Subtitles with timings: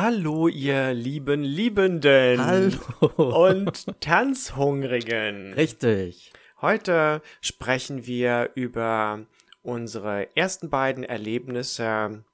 [0.00, 3.08] Hallo, ihr lieben Liebenden Hallo.
[3.46, 5.54] und Tanzhungrigen.
[5.54, 6.32] Richtig.
[6.60, 9.26] Heute sprechen wir über
[9.62, 12.24] unsere ersten beiden Erlebnisse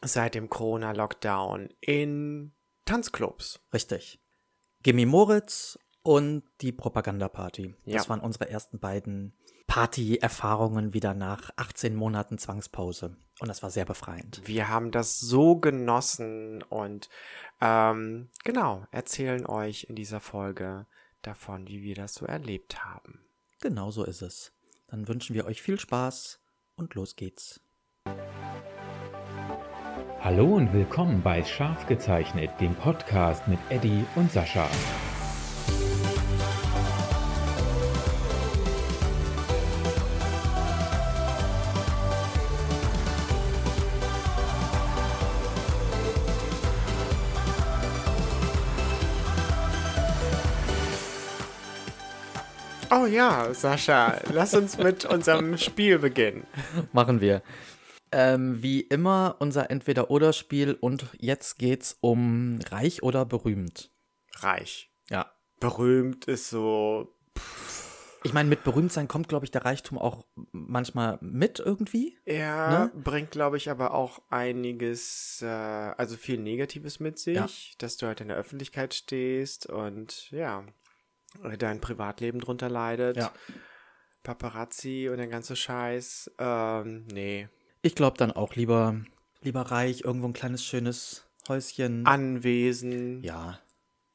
[0.00, 2.54] seit dem Corona-Lockdown in
[2.86, 3.60] Tanzclubs.
[3.72, 4.18] Richtig.
[4.82, 7.76] Gimme Moritz und die Propagandaparty.
[7.84, 7.98] Ja.
[7.98, 9.32] Das waren unsere ersten beiden
[9.72, 13.16] Party-Erfahrungen wieder nach 18 Monaten Zwangspause.
[13.40, 14.42] Und das war sehr befreiend.
[14.44, 17.08] Wir haben das so genossen und
[17.62, 20.84] ähm, genau, erzählen euch in dieser Folge
[21.22, 23.24] davon, wie wir das so erlebt haben.
[23.62, 24.52] Genau so ist es.
[24.88, 26.38] Dann wünschen wir euch viel Spaß
[26.76, 27.62] und los geht's.
[30.20, 34.68] Hallo und willkommen bei Scharf gezeichnet, dem Podcast mit Eddie und Sascha.
[53.02, 56.46] Oh ja, Sascha, lass uns mit unserem Spiel beginnen.
[56.92, 57.42] Machen wir.
[58.12, 63.90] Ähm, wie immer unser Entweder-Oder-Spiel und jetzt geht's um reich oder berühmt.
[64.36, 64.92] Reich.
[65.10, 65.32] Ja.
[65.58, 67.12] Berühmt ist so.
[68.22, 72.16] Ich meine, mit Berühmtsein kommt, glaube ich, der Reichtum auch manchmal mit irgendwie.
[72.24, 72.92] Er Ne?
[73.02, 77.48] bringt, glaube ich, aber auch einiges, äh, also viel Negatives mit sich, Ja.
[77.78, 80.64] dass du halt in der Öffentlichkeit stehst und ja,
[81.58, 83.16] dein Privatleben drunter leidet.
[83.16, 83.32] Ja.
[84.22, 86.30] Paparazzi und der ganze Scheiß.
[86.38, 87.48] Ähm, nee.
[87.82, 89.00] Ich glaube dann auch lieber,
[89.40, 92.06] lieber reich, irgendwo ein kleines schönes Häuschen.
[92.06, 93.22] Anwesen.
[93.22, 93.58] ja,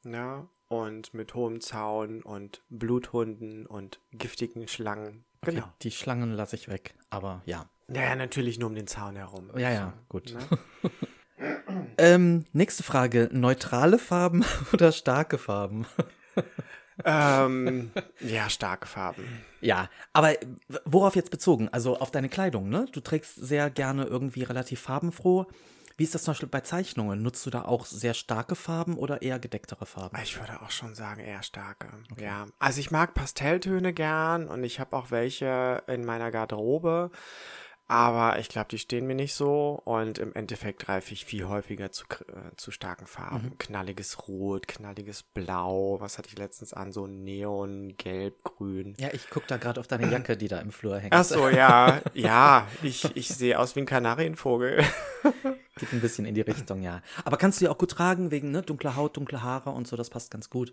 [0.04, 0.48] Ja.
[0.70, 5.24] Und mit hohem Zaun und Bluthunden und giftigen Schlangen.
[5.40, 5.72] okay, Genau.
[5.80, 6.94] die Schlangen lasse ich weg.
[7.08, 7.70] Aber ja.
[7.86, 9.50] Naja, natürlich nur um den Zaun herum.
[9.56, 10.34] Ja, ja, gut.
[10.34, 10.40] Ne?
[11.96, 13.28] Ähm, nächste Frage.
[13.32, 15.86] Neutrale Farben oder starke Farben?
[17.04, 19.24] ähm, ja, starke Farben.
[19.60, 20.34] Ja, aber
[20.84, 21.68] worauf jetzt bezogen?
[21.70, 22.86] Also auf deine Kleidung, ne?
[22.92, 25.46] Du trägst sehr gerne irgendwie relativ farbenfroh.
[25.98, 27.22] Wie ist das zum Beispiel bei Zeichnungen?
[27.22, 30.16] Nutzt du da auch sehr starke Farben oder eher gedecktere Farben?
[30.22, 31.88] Ich würde auch schon sagen, eher starke.
[32.16, 32.46] Ja.
[32.60, 37.10] Also ich mag Pastelltöne gern und ich habe auch welche in meiner Garderobe.
[37.90, 41.90] Aber ich glaube, die stehen mir nicht so und im Endeffekt greife ich viel häufiger
[41.90, 43.56] zu, äh, zu starken Farben.
[43.56, 45.96] Knalliges Rot, knalliges Blau.
[45.98, 46.92] Was hatte ich letztens an?
[46.92, 48.94] So Neon, Gelb, Grün.
[48.98, 51.14] Ja, ich guck da gerade auf deine Jacke, die da im Flur hängt.
[51.14, 52.02] Ach so, ja.
[52.14, 54.84] Ja, ich, ich sehe aus wie ein Kanarienvogel.
[55.78, 57.02] Geht ein bisschen in die Richtung, ja.
[57.24, 59.96] Aber kannst du ja auch gut tragen, wegen ne, dunkler Haut, dunkle Haare und so,
[59.96, 60.72] das passt ganz gut.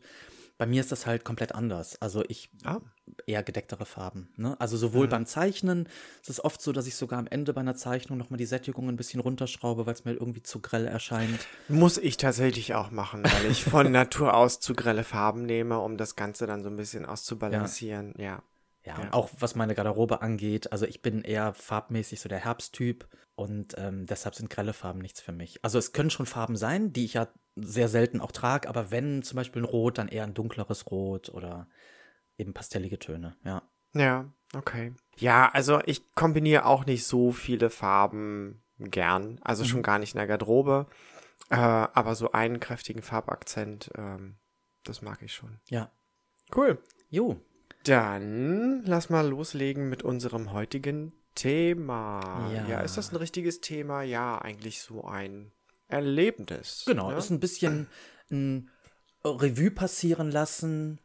[0.58, 2.02] Bei mir ist das halt komplett anders.
[2.02, 2.80] Also ich Ah.
[3.28, 4.30] eher gedecktere Farben.
[4.38, 4.56] Ne?
[4.60, 5.90] Also sowohl beim Zeichnen,
[6.24, 8.88] es ist oft so, dass ich sogar am Ende bei einer Zeichnung nochmal die Sättigung
[8.88, 11.46] ein bisschen runterschraube, weil es mir irgendwie zu grell erscheint.
[11.68, 15.98] Muss ich tatsächlich auch machen, weil ich von Natur aus zu grelle Farben nehme, um
[15.98, 18.14] das Ganze dann so ein bisschen auszubalancieren.
[18.18, 18.24] Ja.
[18.24, 18.44] Ja,
[18.86, 18.98] Ja.
[18.98, 23.74] und auch was meine Garderobe angeht, also ich bin eher farbmäßig so der Herbsttyp und
[23.78, 25.60] ähm, deshalb sind grelle Farben nichts für mich.
[25.64, 29.24] Also es können schon Farben sein, die ich ja sehr selten auch trage, aber wenn
[29.24, 31.68] zum Beispiel ein Rot, dann eher ein dunkleres Rot oder
[32.38, 33.64] eben pastellige Töne, ja.
[33.94, 34.94] Ja, okay.
[35.18, 39.40] Ja, also ich kombiniere auch nicht so viele Farben gern.
[39.42, 40.88] Also schon gar nicht in der Garderobe.
[41.50, 44.38] Äh, aber so einen kräftigen Farbakzent, ähm,
[44.84, 45.60] das mag ich schon.
[45.70, 45.92] Ja.
[46.54, 46.82] Cool.
[47.10, 47.40] Jo,
[47.86, 52.50] Dann lass mal loslegen mit unserem heutigen Thema.
[52.54, 52.68] Ja.
[52.68, 54.02] ja ist das ein richtiges Thema?
[54.02, 55.52] Ja, eigentlich so ein
[55.88, 56.84] Erlebnis.
[56.88, 57.18] Genau, ne?
[57.18, 57.88] ist ein bisschen
[58.32, 58.72] ein
[59.24, 61.00] Revue passieren lassen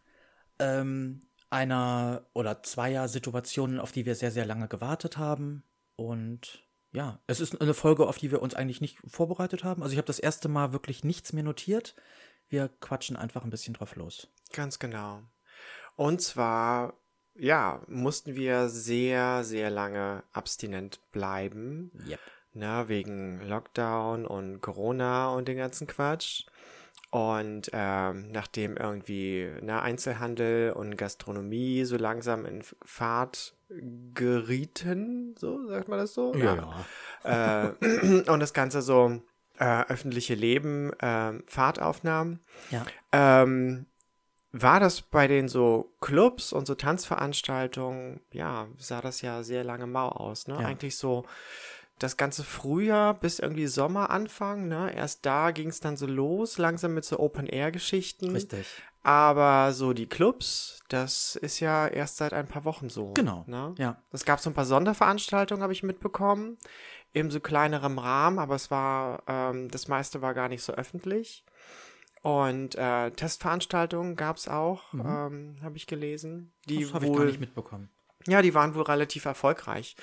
[0.59, 5.65] ähm, einer oder zweier Situationen, auf die wir sehr, sehr lange gewartet haben.
[5.97, 9.83] Und ja, es ist eine Folge, auf die wir uns eigentlich nicht vorbereitet haben.
[9.83, 11.95] Also ich habe das erste Mal wirklich nichts mehr notiert.
[12.49, 14.29] Wir quatschen einfach ein bisschen drauf los.
[14.53, 15.23] Ganz genau.
[16.01, 16.95] Und zwar,
[17.35, 21.93] ja, mussten wir sehr, sehr lange abstinent bleiben.
[22.09, 22.21] Yep.
[22.55, 26.47] Na, wegen Lockdown und Corona und den ganzen Quatsch.
[27.11, 33.55] Und ähm, nachdem irgendwie na, Einzelhandel und Gastronomie so langsam in Fahrt
[34.15, 36.33] gerieten, so sagt man das so?
[37.25, 39.21] Äh, und das Ganze so
[39.59, 42.39] äh, öffentliche Leben äh, Fahrt aufnahm,
[42.71, 42.87] Ja.
[43.13, 43.85] ähm,
[44.53, 49.87] war das bei den so Clubs und so Tanzveranstaltungen, ja, sah das ja sehr lange
[49.87, 50.55] mau aus, ne?
[50.55, 50.61] Ja.
[50.67, 51.25] Eigentlich so
[51.99, 54.93] das ganze Frühjahr bis irgendwie Sommer Anfang, ne?
[54.95, 58.31] Erst da ging es dann so los, langsam mit so Open-Air-Geschichten.
[58.31, 58.67] Richtig.
[59.03, 63.13] Aber so die Clubs, das ist ja erst seit ein paar Wochen so.
[63.15, 63.45] Genau.
[63.47, 63.75] Ne?
[63.79, 64.03] Ja.
[64.13, 66.59] Es gab so ein paar Sonderveranstaltungen, habe ich mitbekommen.
[67.15, 71.45] eben so kleinerem Rahmen, aber es war, ähm, das meiste war gar nicht so öffentlich.
[72.23, 75.01] Und äh, Testveranstaltungen gab es auch, Mhm.
[75.07, 76.53] ähm, habe ich gelesen.
[76.69, 77.89] Die Das habe ich gar nicht mitbekommen.
[78.27, 79.97] ja, die waren wohl relativ erfolgreich.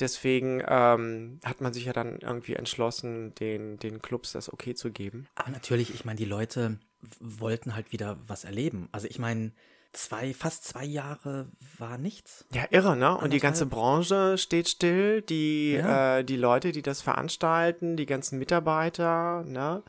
[0.00, 4.90] Deswegen ähm, hat man sich ja dann irgendwie entschlossen, den, den Clubs das okay zu
[4.90, 5.28] geben.
[5.36, 6.78] Aber natürlich, ich meine, die Leute
[7.20, 8.88] wollten halt wieder was erleben.
[8.92, 9.52] Also ich meine,
[9.92, 12.44] zwei, fast zwei Jahre war nichts.
[12.52, 13.16] Ja, irre, ne?
[13.16, 13.66] Und die ganze.
[13.66, 15.22] Branche steht still.
[15.22, 16.18] Die, Ja.
[16.18, 19.82] äh, die Leute, die das veranstalten, die ganzen Mitarbeiter, ne?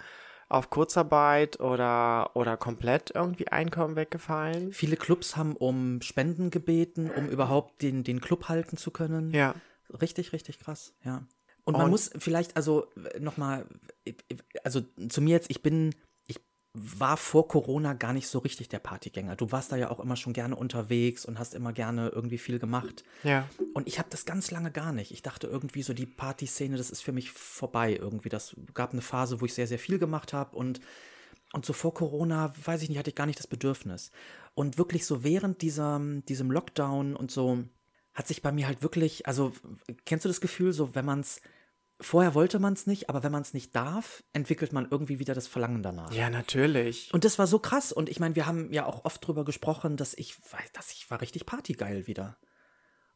[0.51, 4.74] Auf Kurzarbeit oder, oder komplett irgendwie Einkommen weggefallen.
[4.74, 9.31] Viele Clubs haben um Spenden gebeten, um überhaupt den, den Club halten zu können.
[9.33, 9.56] Ja.
[10.01, 11.24] Richtig, richtig krass, ja.
[11.63, 12.88] Und man Und- muss vielleicht, also
[13.19, 13.65] nochmal,
[14.63, 15.95] also zu mir jetzt, ich bin,
[16.73, 19.35] war vor Corona gar nicht so richtig der Partygänger.
[19.35, 22.59] Du warst da ja auch immer schon gerne unterwegs und hast immer gerne irgendwie viel
[22.59, 23.03] gemacht.
[23.23, 23.47] Ja.
[23.73, 25.12] Und ich habe das ganz lange gar nicht.
[25.12, 28.29] Ich dachte irgendwie so, die Partyszene, das ist für mich vorbei irgendwie.
[28.29, 30.79] Das gab eine Phase, wo ich sehr, sehr viel gemacht habe und
[31.53, 34.12] und so vor Corona, weiß ich nicht, hatte ich gar nicht das Bedürfnis.
[34.53, 37.65] Und wirklich so während dieser, diesem Lockdown und so
[38.13, 39.51] hat sich bei mir halt wirklich, also
[40.06, 41.41] kennst du das Gefühl, so wenn man es,
[42.01, 45.33] vorher wollte man es nicht, aber wenn man es nicht darf, entwickelt man irgendwie wieder
[45.33, 46.12] das Verlangen danach.
[46.13, 47.13] Ja, natürlich.
[47.13, 47.92] Und das war so krass.
[47.92, 51.09] Und ich meine, wir haben ja auch oft drüber gesprochen, dass ich weiß, dass ich
[51.09, 52.38] war richtig partygeil wieder.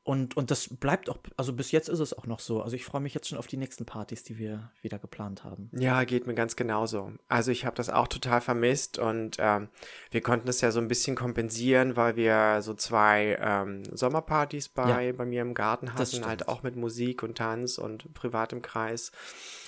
[0.06, 2.62] Und, und das bleibt auch, also bis jetzt ist es auch noch so.
[2.62, 5.72] Also ich freue mich jetzt schon auf die nächsten Partys, die wir wieder geplant haben.
[5.74, 7.14] Ja, geht mir ganz genauso.
[7.28, 9.68] Also ich habe das auch total vermisst und ähm,
[10.12, 15.06] wir konnten es ja so ein bisschen kompensieren, weil wir so zwei ähm, Sommerpartys bei,
[15.08, 15.12] Ja.
[15.14, 19.12] bei mir im Garten hatten, halt auch mit Musik und Tanz und privat im Kreis.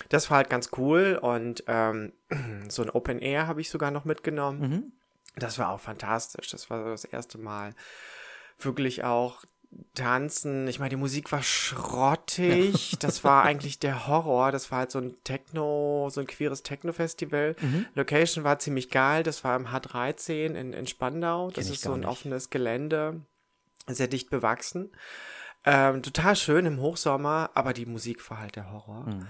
[0.09, 2.13] Das war halt ganz cool und ähm,
[2.69, 4.59] so ein Open Air habe ich sogar noch mitgenommen.
[4.59, 4.91] Mhm.
[5.35, 6.49] Das war auch fantastisch.
[6.51, 7.73] Das war so das erste Mal
[8.59, 9.43] wirklich auch
[9.93, 10.67] tanzen.
[10.67, 12.97] Ich meine, die Musik war schrottig.
[12.99, 14.51] Das war eigentlich der Horror.
[14.51, 17.55] Das war halt so ein Techno, so ein queeres Techno-Festival.
[17.59, 17.85] Mhm.
[17.95, 19.23] Location war ziemlich geil.
[19.23, 21.51] Das war im H13 in, in Spandau.
[21.51, 22.09] Das Kenn ist so ein nicht.
[22.09, 23.21] offenes Gelände.
[23.87, 24.91] Sehr dicht bewachsen.
[25.65, 29.05] Ähm, total schön im Hochsommer, aber die Musik war halt der Horror.
[29.05, 29.27] Mhm.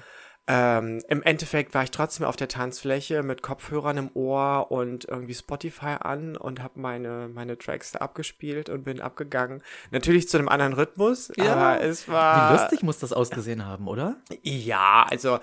[0.49, 5.33] Ähm, Im Endeffekt war ich trotzdem auf der Tanzfläche mit Kopfhörern im Ohr und irgendwie
[5.33, 9.61] Spotify an und habe meine, meine Tracks da abgespielt und bin abgegangen.
[9.91, 11.53] Natürlich zu einem anderen Rhythmus, Ja.
[11.53, 12.49] aber es war.
[12.53, 14.15] Wie lustig muss das ausgesehen haben, oder?
[14.41, 15.39] Ja, also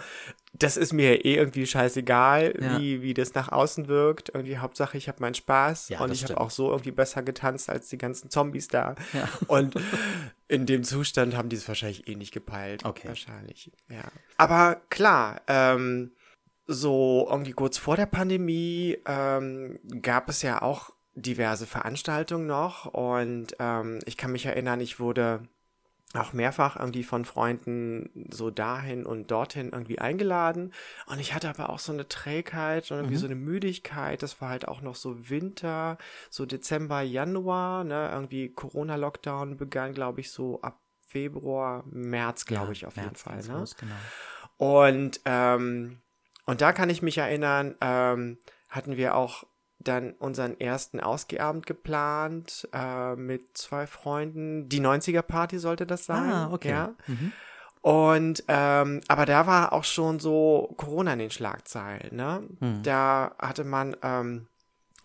[0.57, 2.79] das ist mir eh irgendwie scheißegal, Ja.
[2.79, 4.31] wie, wie das nach außen wirkt.
[4.35, 7.69] Irgendwie Hauptsache, ich habe meinen Spaß Ja, und ich habe auch so irgendwie besser getanzt
[7.69, 8.95] als die ganzen Zombies da.
[9.13, 9.29] Ja.
[9.49, 9.75] Und
[10.47, 12.85] in dem Zustand haben die es wahrscheinlich eh nicht gepeilt.
[12.85, 13.09] Okay.
[13.09, 14.05] Wahrscheinlich, ja.
[14.37, 16.13] Aber klar, ähm,
[16.67, 23.55] so irgendwie kurz vor der Pandemie ähm, gab es ja auch diverse Veranstaltungen noch und
[23.59, 25.43] ähm, ich kann mich erinnern, ich wurde
[26.15, 30.73] auch mehrfach irgendwie von Freunden so dahin und dorthin irgendwie eingeladen.
[31.07, 33.21] Und ich hatte aber auch so eine Trägheit und irgendwie Mhm.
[33.21, 34.23] so eine Müdigkeit.
[34.23, 35.99] Das war halt auch noch so Winter,
[36.31, 38.11] so Dezember, Januar, ne?
[38.13, 43.23] Irgendwie Corona-Lockdown begann, glaube ich, so ab Februar, März, glaube Ja, ich, auf jeden März
[43.23, 43.35] Fall.
[43.35, 43.59] ging's Ne?
[43.59, 43.95] los, genau.
[44.57, 46.01] Und, ähm,
[46.47, 48.39] und da kann ich mich erinnern, ähm,
[48.69, 49.45] hatten wir auch
[49.85, 54.69] dann unseren ersten Ausgehabend geplant äh, mit zwei Freunden.
[54.69, 56.31] Die 90er-Party sollte das sein.
[56.31, 56.71] Ah, okay.
[56.71, 56.95] Ja.
[57.07, 57.33] Mhm.
[57.81, 62.17] Und ähm, aber da war auch schon so Corona in den Schlagzeilen.
[62.17, 62.43] Ne?
[62.61, 62.83] Hm.
[62.83, 64.47] Da hatte man ähm,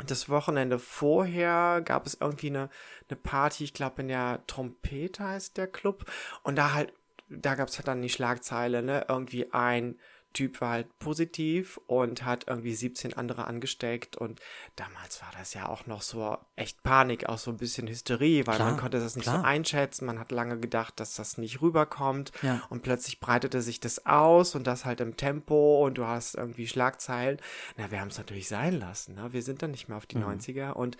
[0.08, 2.70] das Wochenende vorher gab es irgendwie eine,
[3.10, 6.06] eine Party, ich glaube in der Trompete heißt der Club.
[6.44, 6.94] Und da halt,
[7.28, 9.06] da gab es halt dann die Schlagzeile, ne?
[9.10, 10.00] Irgendwie ein
[10.34, 14.40] Typ war halt positiv und hat irgendwie 17 andere angesteckt und
[14.76, 18.56] damals war das ja auch noch so echt Panik, auch so ein bisschen Hysterie, weil
[18.58, 19.44] Klar, man konnte das nicht so klar.
[19.44, 22.62] einschätzen, man hat lange gedacht, dass das nicht rüberkommt Ja.
[22.70, 26.68] und plötzlich breitete sich das aus und das halt im Tempo und du hast irgendwie
[26.68, 27.38] Schlagzeilen.
[27.78, 29.34] Na, wir haben es natürlich sein lassen, ne?
[29.34, 30.26] Wir sind dann nicht mehr auf die Mhm.
[30.26, 30.98] 90er und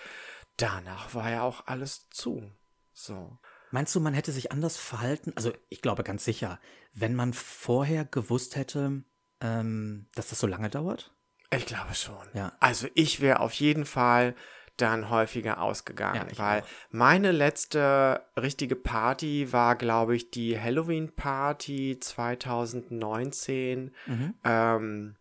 [0.58, 2.52] danach war ja auch alles zu.
[2.94, 3.38] So.
[3.72, 5.32] Meinst du, man hätte sich anders verhalten?
[5.36, 6.60] Also ich glaube ganz sicher,
[6.94, 9.04] wenn man vorher gewusst hätte,
[9.42, 11.14] ähm, dass das so lange dauert?
[11.52, 12.28] Ich glaube schon.
[12.34, 12.52] Ja.
[12.60, 14.36] Also ich wäre auf jeden Fall
[14.78, 16.68] dann häufiger ausgegangen, Ja, weil auch.
[16.90, 24.34] meine letzte richtige Party war, glaube ich, die Halloween-Party 2019, Mhm.
[24.44, 25.16] ähm,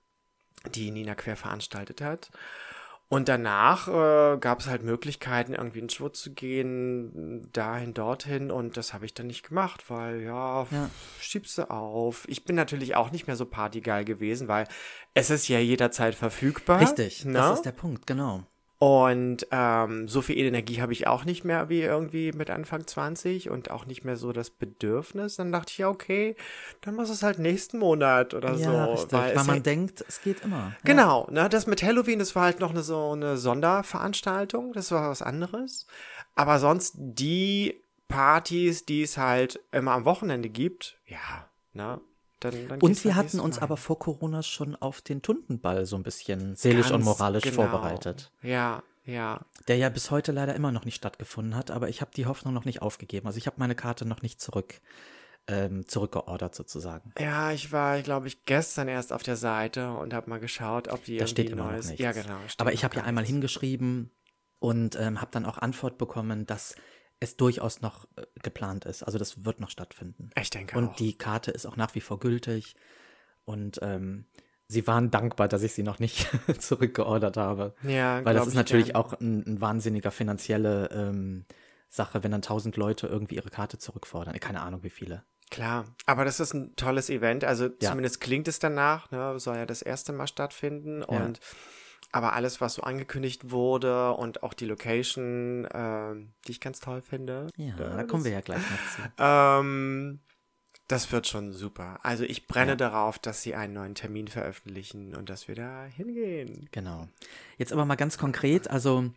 [0.74, 2.30] die Nina Quer veranstaltet hat.
[3.10, 8.50] Und danach äh, gab es halt Möglichkeiten, irgendwie in Schwutz zu gehen, dahin, dorthin.
[8.50, 10.90] Und das habe ich dann nicht gemacht, weil ja, Ja.
[11.18, 12.26] schiebst du auf.
[12.28, 14.68] Ich bin natürlich auch nicht mehr so partygeil gewesen, weil
[15.14, 16.80] es ist ja jederzeit verfügbar.
[16.80, 17.32] Richtig, ne?
[17.32, 18.44] das ist der Punkt, genau.
[18.80, 23.50] Und ähm, so viel Energie habe ich auch nicht mehr wie irgendwie mit Anfang 20
[23.50, 25.34] und auch nicht mehr so das Bedürfnis.
[25.34, 26.36] Dann dachte ich, ja, okay,
[26.82, 28.70] dann machst du es halt nächsten Monat oder so.
[28.70, 30.56] Ja, richtig, weil, es man hä- denkt, es geht immer.
[30.58, 30.76] Ja.
[30.84, 35.10] Genau, ne, das mit Halloween, das war halt noch eine, so eine Sonderveranstaltung, das war
[35.10, 35.86] was anderes.
[36.36, 42.00] Aber sonst die Partys, die es halt immer am Wochenende gibt, ja, ne,
[42.40, 45.96] dann, dann Und wir hatten uns Mal aber vor Corona schon auf den Tundenball so
[45.96, 47.56] ein bisschen seelisch und Ganz moralisch genau.
[47.56, 48.32] vorbereitet.
[48.42, 49.40] Ja, ja.
[49.68, 52.54] Der ja bis heute leider immer noch nicht stattgefunden hat, aber ich habe die Hoffnung
[52.54, 53.26] noch nicht aufgegeben.
[53.26, 54.80] Also ich habe meine Karte noch nicht zurück,
[55.46, 57.12] ähm, zurückgeordert sozusagen.
[57.18, 61.04] Ja, ich war, glaube ich, gestern erst auf der Seite und habe mal geschaut, ob
[61.04, 61.86] die Da steht immer noch neues.
[61.86, 62.02] nichts.
[62.02, 62.36] Ja, genau.
[62.58, 64.10] Aber ich noch habe ja einmal hingeschrieben
[64.58, 66.74] und ähm, habe dann auch Antwort bekommen, dass
[67.20, 69.02] es durchaus noch äh, geplant ist.
[69.02, 70.30] Also das wird noch stattfinden.
[70.40, 70.96] Ich denke Und auch.
[70.96, 72.74] die Karte ist auch nach wie vor gültig.
[73.44, 74.26] Und ähm,
[74.68, 77.74] sie waren dankbar, dass ich sie noch nicht zurückgeordert habe.
[77.82, 78.96] ja, Weil das ist ich natürlich gern.
[78.96, 81.44] auch ein, ein wahnsinniger finanzielle ähm,
[81.88, 84.38] Sache, wenn dann tausend Leute irgendwie ihre Karte zurückfordern.
[84.40, 85.24] Keine Ahnung, wie viele.
[85.50, 87.42] Klar, aber das ist ein tolles Event.
[87.44, 87.90] Also Ja.
[87.90, 89.10] zumindest klingt es danach.
[89.10, 89.40] Ne?
[89.40, 91.00] Soll ja das erste Mal stattfinden.
[91.00, 91.06] Ja.
[91.06, 91.40] Und
[92.12, 97.02] aber alles, was so angekündigt wurde und auch die Location, ähm, die ich ganz toll
[97.02, 97.48] finde.
[97.56, 99.02] Ja, Ja, da kommen wir ja gleich noch zu.
[99.18, 100.20] Ähm,
[100.86, 101.98] das wird schon super.
[102.02, 102.76] Also ich brenne Ja.
[102.76, 106.68] darauf, dass sie einen neuen Termin veröffentlichen und dass wir da hingehen.
[106.72, 107.08] Genau.
[107.58, 109.10] Jetzt aber mal ganz konkret, also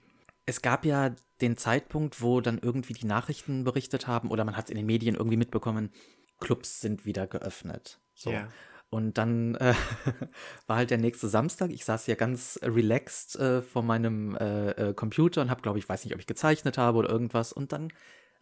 [0.45, 4.65] es gab ja den Zeitpunkt, wo dann irgendwie die Nachrichten berichtet haben oder man hat
[4.65, 5.91] es in den Medien irgendwie mitbekommen,
[6.41, 7.99] Clubs sind wieder geöffnet.
[8.15, 8.31] So.
[8.31, 8.49] Ja.
[8.91, 9.73] Und dann äh,
[10.67, 11.71] war halt der nächste Samstag.
[11.71, 15.87] Ich saß ja ganz relaxed äh, vor meinem äh, äh, Computer und habe, glaube ich,
[15.87, 17.53] weiß nicht, ob ich gezeichnet habe oder irgendwas.
[17.53, 17.93] Und dann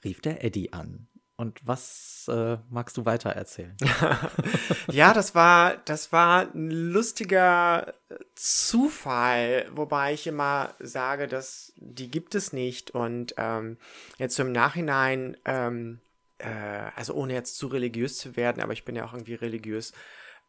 [0.03, 1.08] rief der Eddie an.
[1.36, 3.77] Und was äh, magst du weiter erzählen?
[4.91, 7.94] Ja, das war, das war ein lustiger
[8.34, 12.91] Zufall, wobei ich immer sage, dass die gibt es nicht.
[12.91, 13.77] Und ähm,
[14.18, 16.00] jetzt im Nachhinein, ähm,
[16.39, 16.50] äh,
[16.96, 19.94] also ohne jetzt zu religiös zu werden, aber ich bin ja auch irgendwie religiös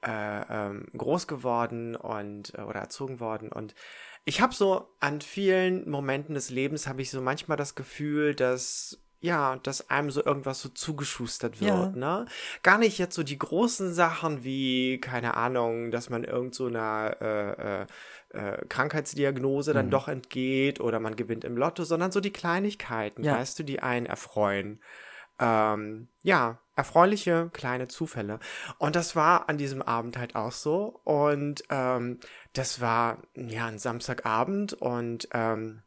[0.02, 3.74] äh, ähm, groß geworden und äh, oder erzogen worden und
[4.24, 8.98] ich habe so an vielen Momenten des Lebens habe ich so manchmal das Gefühl, dass
[9.22, 12.22] ja, dass einem so irgendwas so zugeschustert wird, Ja.
[12.22, 12.26] ne?
[12.62, 17.16] Gar nicht jetzt so die großen Sachen wie, keine Ahnung, dass man irgend so einer
[17.20, 17.86] äh, äh,
[18.30, 19.90] äh, Krankheitsdiagnose dann Mhm.
[19.90, 23.34] doch entgeht oder man gewinnt im Lotto, sondern so die Kleinigkeiten, Ja.
[23.36, 24.80] weißt du, die einen erfreuen.
[25.40, 28.38] Ähm, ja, erfreuliche kleine Zufälle.
[28.78, 31.00] Und das war an diesem Abend halt auch so.
[31.04, 32.20] Und ähm,
[32.52, 35.82] das war ja ein Samstagabend und ähm,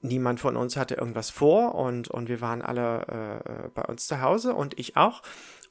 [0.00, 4.06] niemand von uns hatte irgendwas vor und, und wir waren alle äh, äh, bei uns
[4.06, 5.22] zu Hause und ich auch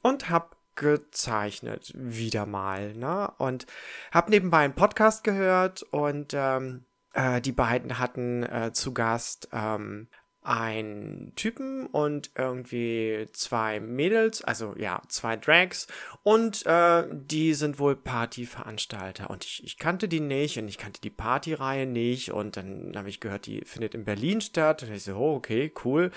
[0.02, 3.32] und hab gezeichnet wieder mal, ne?
[3.38, 3.66] Und
[4.12, 10.08] hab nebenbei einen Podcast gehört und ähm, äh, die beiden hatten äh, zu Gast ähm,
[10.46, 15.88] einen Typen und irgendwie zwei Mädels, also ja, zwei Drags
[16.22, 21.00] und äh, die sind wohl Partyveranstalter und ich, ich kannte die nicht und ich kannte
[21.00, 25.02] die Partyreihe nicht und dann habe ich gehört, die findet in Berlin statt und ich
[25.02, 26.12] so, oh, okay, cool.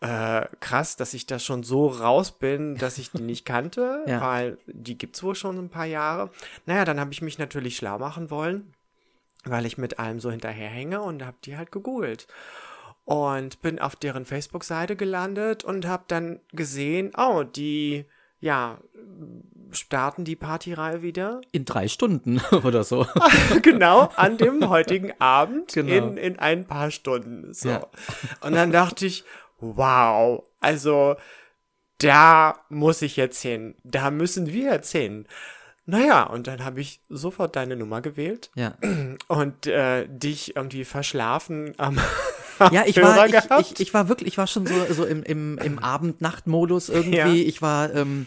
[0.00, 4.20] Äh, krass, dass ich da schon so raus bin, dass ich die nicht kannte, Ja.
[4.20, 6.30] weil die gibt's wohl schon ein paar Jahre.
[6.66, 8.74] Naja, dann habe ich mich natürlich schlau machen wollen,
[9.44, 12.26] weil ich mit allem so hinterherhänge und habe die halt gegoogelt
[13.04, 18.06] und bin auf deren Facebook-Seite gelandet und habe dann gesehen, oh, die,
[18.40, 18.78] ja,
[19.72, 21.40] starten die Partyreihe wieder.
[21.52, 23.06] In drei Stunden oder so.
[23.62, 25.92] genau, an dem heutigen Abend Genau.
[25.92, 27.52] in, in ein paar Stunden.
[27.52, 27.68] So.
[27.68, 27.86] Ja.
[28.40, 29.24] Und dann dachte ich,
[29.60, 31.16] wow, also
[31.98, 33.74] da muss ich jetzt hin.
[33.84, 35.26] Da müssen wir jetzt hin.
[35.86, 38.74] Naja, und dann habe ich sofort deine Nummer gewählt Ja.
[39.28, 41.98] und äh, dich irgendwie verschlafen am
[42.72, 45.58] Ja, ich war, ich, ich, ich war wirklich, ich war schon so, so im, im,
[45.58, 47.16] im Abend-Nacht-Modus irgendwie.
[47.16, 47.26] Ja.
[47.28, 48.26] Ich war, ähm,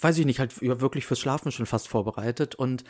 [0.00, 2.84] weiß ich nicht, halt wirklich fürs Schlafen schon fast vorbereitet und,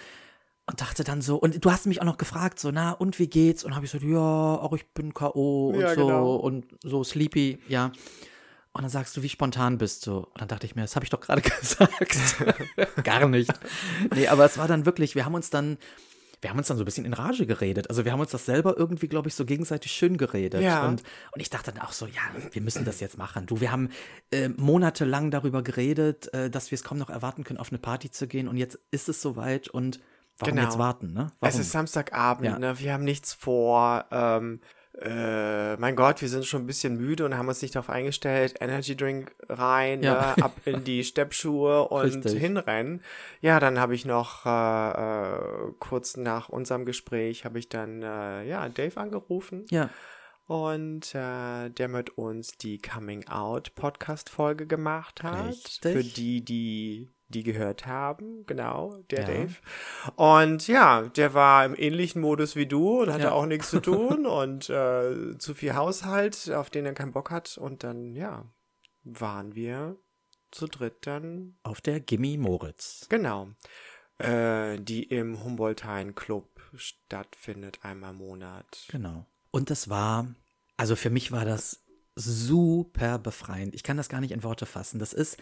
[0.66, 3.28] und dachte dann so, und du hast mich auch noch gefragt, so, na, und wie
[3.28, 3.64] geht's?
[3.64, 5.70] Und habe ich so, ja, auch ich bin K.O.
[5.70, 6.36] und Ja, so genau.
[6.36, 7.92] und so sleepy, ja.
[8.74, 10.18] Und dann sagst du, wie spontan bist du?
[10.18, 12.16] Und dann dachte ich mir, das habe ich doch gerade gesagt.
[13.04, 13.52] Gar nicht.
[14.14, 15.76] Nee, aber es war dann wirklich, wir haben uns dann,
[16.42, 17.88] wir haben uns dann so ein bisschen in Rage geredet.
[17.88, 20.60] Also wir haben uns das selber irgendwie, glaube ich, so gegenseitig schön geredet.
[20.60, 20.86] Ja.
[20.86, 22.20] Und, und ich dachte dann auch so, ja,
[22.50, 23.46] wir müssen das jetzt machen.
[23.46, 23.88] Du, wir haben
[24.32, 28.10] äh, monatelang darüber geredet, äh, dass wir es kaum noch erwarten können, auf eine Party
[28.10, 28.48] zu gehen.
[28.48, 30.00] Und jetzt ist es soweit und
[30.38, 30.66] warum Genau.
[30.68, 31.30] jetzt warten, ne?
[31.36, 31.60] Es Warum?
[31.60, 32.58] ist Samstagabend, Ja.
[32.58, 32.78] ne?
[32.78, 34.06] Wir haben nichts vor.
[34.10, 34.60] Ähm,
[35.00, 38.56] äh, mein Gott, wir sind schon ein bisschen müde und haben uns nicht darauf eingestellt,
[38.60, 40.34] Energy Drink rein, Ja.
[40.36, 42.38] ne, ab in die Steppschuhe und Richtig.
[42.40, 43.02] hinrennen.
[43.40, 48.44] Ja, dann habe ich noch äh, äh, kurz nach unserem Gespräch habe ich dann äh,
[48.46, 49.88] ja Dave angerufen Ja.
[50.46, 55.48] und äh, der mit uns die Coming Out Podcast Folge gemacht hat.
[55.48, 55.92] Richtig.
[55.92, 59.26] Für die, die die gehört haben, genau, der Ja.
[59.26, 59.54] Dave.
[60.14, 63.32] Und ja, der war im ähnlichen Modus wie du und hatte Ja.
[63.32, 67.58] auch nichts zu tun und äh, zu viel Haushalt, auf den er keinen Bock hat.
[67.58, 68.44] Und dann, ja,
[69.02, 69.96] waren wir
[70.52, 73.06] zu dritt dann, Auf der Gimme Moritz.
[73.08, 73.48] genau,
[74.18, 78.86] äh, die im Humboldt-Hain Club stattfindet, einmal im Monat.
[78.88, 79.26] Genau.
[79.50, 80.26] Und das war,
[80.76, 81.82] also für mich war das
[82.14, 83.74] super befreiend.
[83.74, 84.98] Ich kann das gar nicht in Worte fassen.
[84.98, 85.38] Das ist,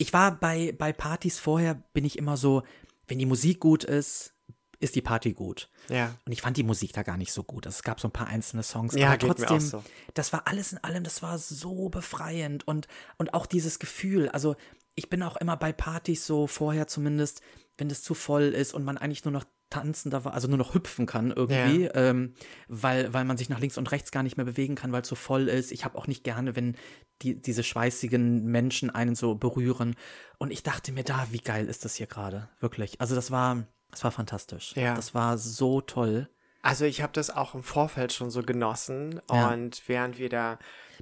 [0.00, 2.62] ich war bei, bei Partys vorher, bin ich immer so,
[3.06, 4.32] wenn die Musik gut ist,
[4.78, 5.68] ist die Party gut.
[5.90, 6.16] Ja.
[6.24, 7.66] Und ich fand die Musik da gar nicht so gut.
[7.66, 9.84] Es gab so ein paar einzelne Songs, Ja, aber trotzdem, so.
[10.14, 12.88] das war alles in allem, das war so befreiend und,
[13.18, 14.30] und auch dieses Gefühl.
[14.30, 14.56] Also
[14.94, 17.42] ich bin auch immer bei Partys so vorher zumindest,
[17.76, 20.58] wenn das zu voll ist und man eigentlich nur noch tanzen da war, also nur
[20.58, 22.34] noch hüpfen kann irgendwie, ähm,
[22.68, 25.08] weil, weil man sich nach links und rechts gar nicht mehr bewegen kann, weil es
[25.08, 25.72] so voll ist.
[25.72, 26.76] Ich habe auch nicht gerne, wenn
[27.22, 29.94] die, diese schweißigen Menschen einen so berühren.
[30.38, 33.00] Und ich dachte mir da, wie geil ist das hier gerade, wirklich.
[33.00, 34.74] Also das war, das war fantastisch.
[34.76, 34.94] Ja.
[34.94, 36.28] Das war so toll.
[36.62, 39.48] Also ich habe das auch im Vorfeld schon so genossen Ja.
[39.48, 40.58] und während wir da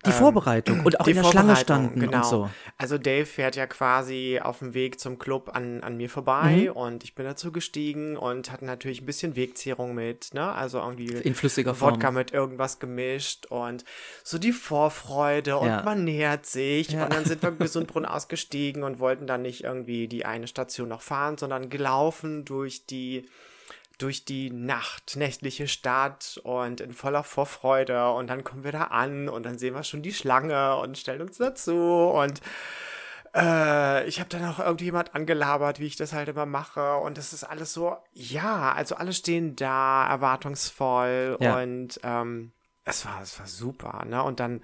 [0.07, 2.19] Die ähm, Vorbereitung und auch die in der Schlange standen genau.
[2.19, 2.51] und so.
[2.77, 6.77] Also Dave fährt ja quasi auf dem Weg zum Club an, an mir vorbei Mhm.
[6.77, 10.53] und ich bin dazu gestiegen und hatte natürlich ein bisschen Wegzehrung mit, ne?
[10.53, 11.95] Also irgendwie In flüssiger Form.
[11.95, 13.85] Wodka mit irgendwas gemischt und
[14.23, 15.83] so die Vorfreude und Ja.
[15.83, 17.03] man nähert sich Ja.
[17.07, 20.89] und dann sind wir in Gesundbrunn ausgestiegen und wollten dann nicht irgendwie die eine Station
[20.89, 23.29] noch fahren, sondern gelaufen durch die
[23.99, 29.29] durch die Nacht, nächtliche Stadt und in voller Vorfreude und dann kommen wir da an
[29.29, 31.75] und dann sehen wir schon die Schlange und stellen uns dazu
[32.15, 32.41] und
[33.35, 37.33] äh, ich habe dann auch irgendjemand angelabert, wie ich das halt immer mache und das
[37.33, 41.59] ist alles so, ja, also alle stehen da, erwartungsvoll Ja.
[41.59, 42.53] und ähm,
[42.85, 44.23] es war, es war super, ne?
[44.23, 44.63] Und dann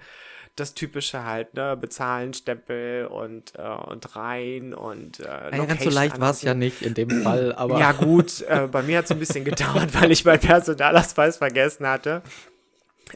[0.55, 5.23] das typische halt, ne, bezahlen, Stempel und, äh, und rein und äh,
[5.57, 8.67] Ja, ganz so leicht war es ja nicht in dem Fall, aber Ja, gut, äh,
[8.71, 12.21] bei mir hat es ein bisschen gedauert, weil ich meinen Personalausweis vergessen hatte.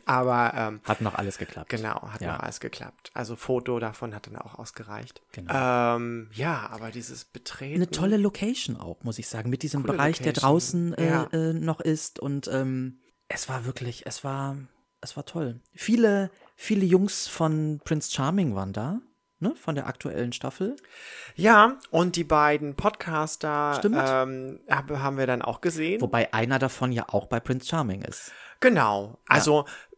[0.06, 1.70] Aber ähm, hat noch alles geklappt.
[1.70, 2.34] genau, hat Ja.
[2.34, 3.10] noch alles geklappt.
[3.16, 5.22] Also Foto davon hat dann auch ausgereicht.
[5.32, 5.96] Genau.
[5.96, 7.76] Ähm, ja, aber dieses Betreten.
[7.76, 10.42] Eine tolle Location auch, muss ich sagen, mit diesem Bereich, der Location.
[10.52, 11.24] draußen äh, Ja.
[11.34, 12.20] äh, noch ist.
[12.20, 13.00] Und ähm,
[13.30, 14.58] es war wirklich, es war,
[15.02, 15.60] es war toll.
[15.74, 19.00] Viele, viele Jungs von Prince Charming waren da,
[19.40, 20.76] ne, von der aktuellen Staffel.
[21.36, 26.02] Ja, und die beiden Podcaster ähm, hab, haben wir dann auch gesehen.
[26.02, 28.34] Wobei einer davon ja auch bei Prince Charming ist.
[28.60, 29.20] Genau.
[29.26, 29.89] Also pf,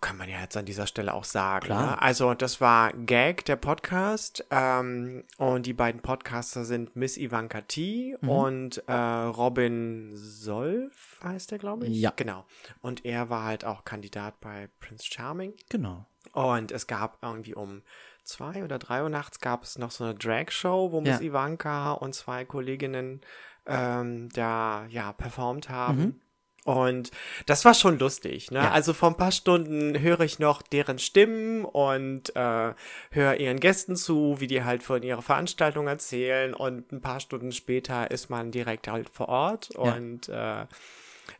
[0.00, 1.66] kann man ja jetzt an dieser Stelle auch sagen.
[1.66, 1.86] Klar.
[1.92, 2.02] Ne?
[2.02, 4.44] Also das war Gag, der Podcast.
[4.50, 8.28] Ähm, und die beiden Podcaster sind Miss Ivanka T Mhm.
[8.28, 12.00] und äh, Robin Solf heißt er, glaube ich.
[12.00, 12.12] Ja.
[12.16, 12.46] Genau.
[12.80, 15.54] Und er war halt auch Kandidat bei Prince Charming.
[15.68, 16.06] Genau.
[16.32, 17.82] Und es gab irgendwie um
[18.24, 21.26] zwei oder drei Uhr nachts gab es noch so eine Drag-Show, wo Miss Ja.
[21.26, 23.20] Ivanka und zwei Kolleginnen
[23.66, 25.98] ähm, da ja performt haben.
[25.98, 26.20] Mhm.
[26.64, 27.10] Und
[27.46, 28.58] das war schon lustig, ne?
[28.58, 28.70] Ja.
[28.70, 32.74] Also vor ein paar Stunden höre ich noch deren Stimmen und äh,
[33.10, 36.52] höre ihren Gästen zu, wie die halt von ihrer Veranstaltung erzählen.
[36.52, 39.70] Und ein paar Stunden später ist man direkt halt vor Ort.
[39.74, 39.94] Ja.
[39.94, 40.66] Und äh,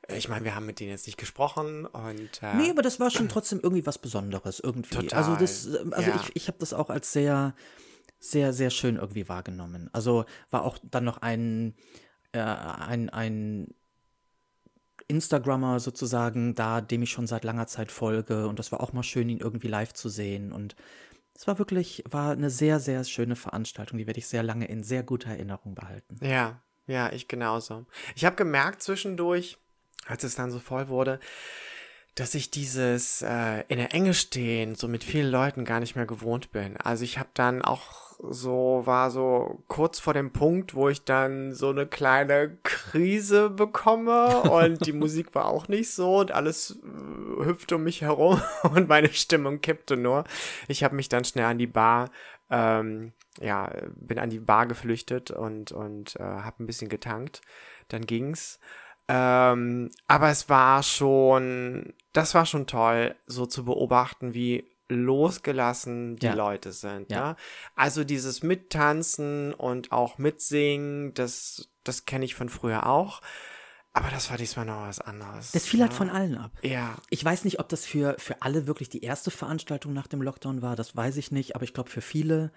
[0.09, 1.85] ich meine, wir haben mit denen jetzt nicht gesprochen.
[1.85, 4.95] Und äh, Nee, aber das war schon trotzdem irgendwie was Besonderes irgendwie.
[4.95, 6.17] Total, Also das, äh, also ja.
[6.17, 7.55] ich, ich habe das auch als sehr,
[8.19, 9.91] sehr, sehr schön irgendwie wahrgenommen.
[9.93, 11.75] Also war auch dann noch ein,
[12.33, 13.75] äh, ein, ein
[15.11, 19.03] Instagrammer sozusagen da, dem ich schon seit langer Zeit folge und das war auch mal
[19.03, 20.77] schön, ihn irgendwie live zu sehen und
[21.35, 24.83] es war wirklich, war eine sehr, sehr schöne Veranstaltung, die werde ich sehr lange in
[24.83, 26.19] sehr guter Erinnerung behalten.
[26.23, 27.87] Ja, ja, ich genauso.
[28.15, 29.59] Ich habe gemerkt zwischendurch,
[30.07, 31.19] als es dann so voll wurde,
[32.21, 36.05] dass ich dieses äh, in der Enge stehen, so mit vielen Leuten gar nicht mehr
[36.05, 36.77] gewohnt bin.
[36.77, 41.55] Also ich habe dann auch so, war so kurz vor dem Punkt, wo ich dann
[41.55, 47.45] so eine kleine Krise bekomme und die Musik war auch nicht so und alles äh,
[47.47, 48.43] hüpfte um mich herum
[48.75, 50.25] und meine Stimmung kippte nur.
[50.69, 52.11] Ich habe mich dann schnell an die Bar
[52.51, 57.41] ähm, ja, bin an die Bar geflüchtet und, und äh, habe ein bisschen getankt.
[57.89, 58.59] Dann ging's.
[59.09, 66.27] Ähm, aber es war schon, das war schon toll, so zu beobachten, wie losgelassen die
[66.27, 66.35] Ja.
[66.35, 67.11] Leute sind.
[67.11, 67.31] Ja.
[67.31, 67.37] Ne?
[67.77, 73.21] Also dieses Mittanzen und auch Mitsingen, das, das kenne ich von früher auch.
[73.93, 75.51] Aber das war diesmal noch was anderes.
[75.51, 75.99] Das fiel halt ja.
[75.99, 76.53] von allen ab.
[76.63, 80.23] Ja, Ich weiß nicht, ob das für, für alle wirklich die erste Veranstaltung nach dem
[80.23, 82.53] Lockdown war, das weiß ich nicht, aber ich glaube für viele.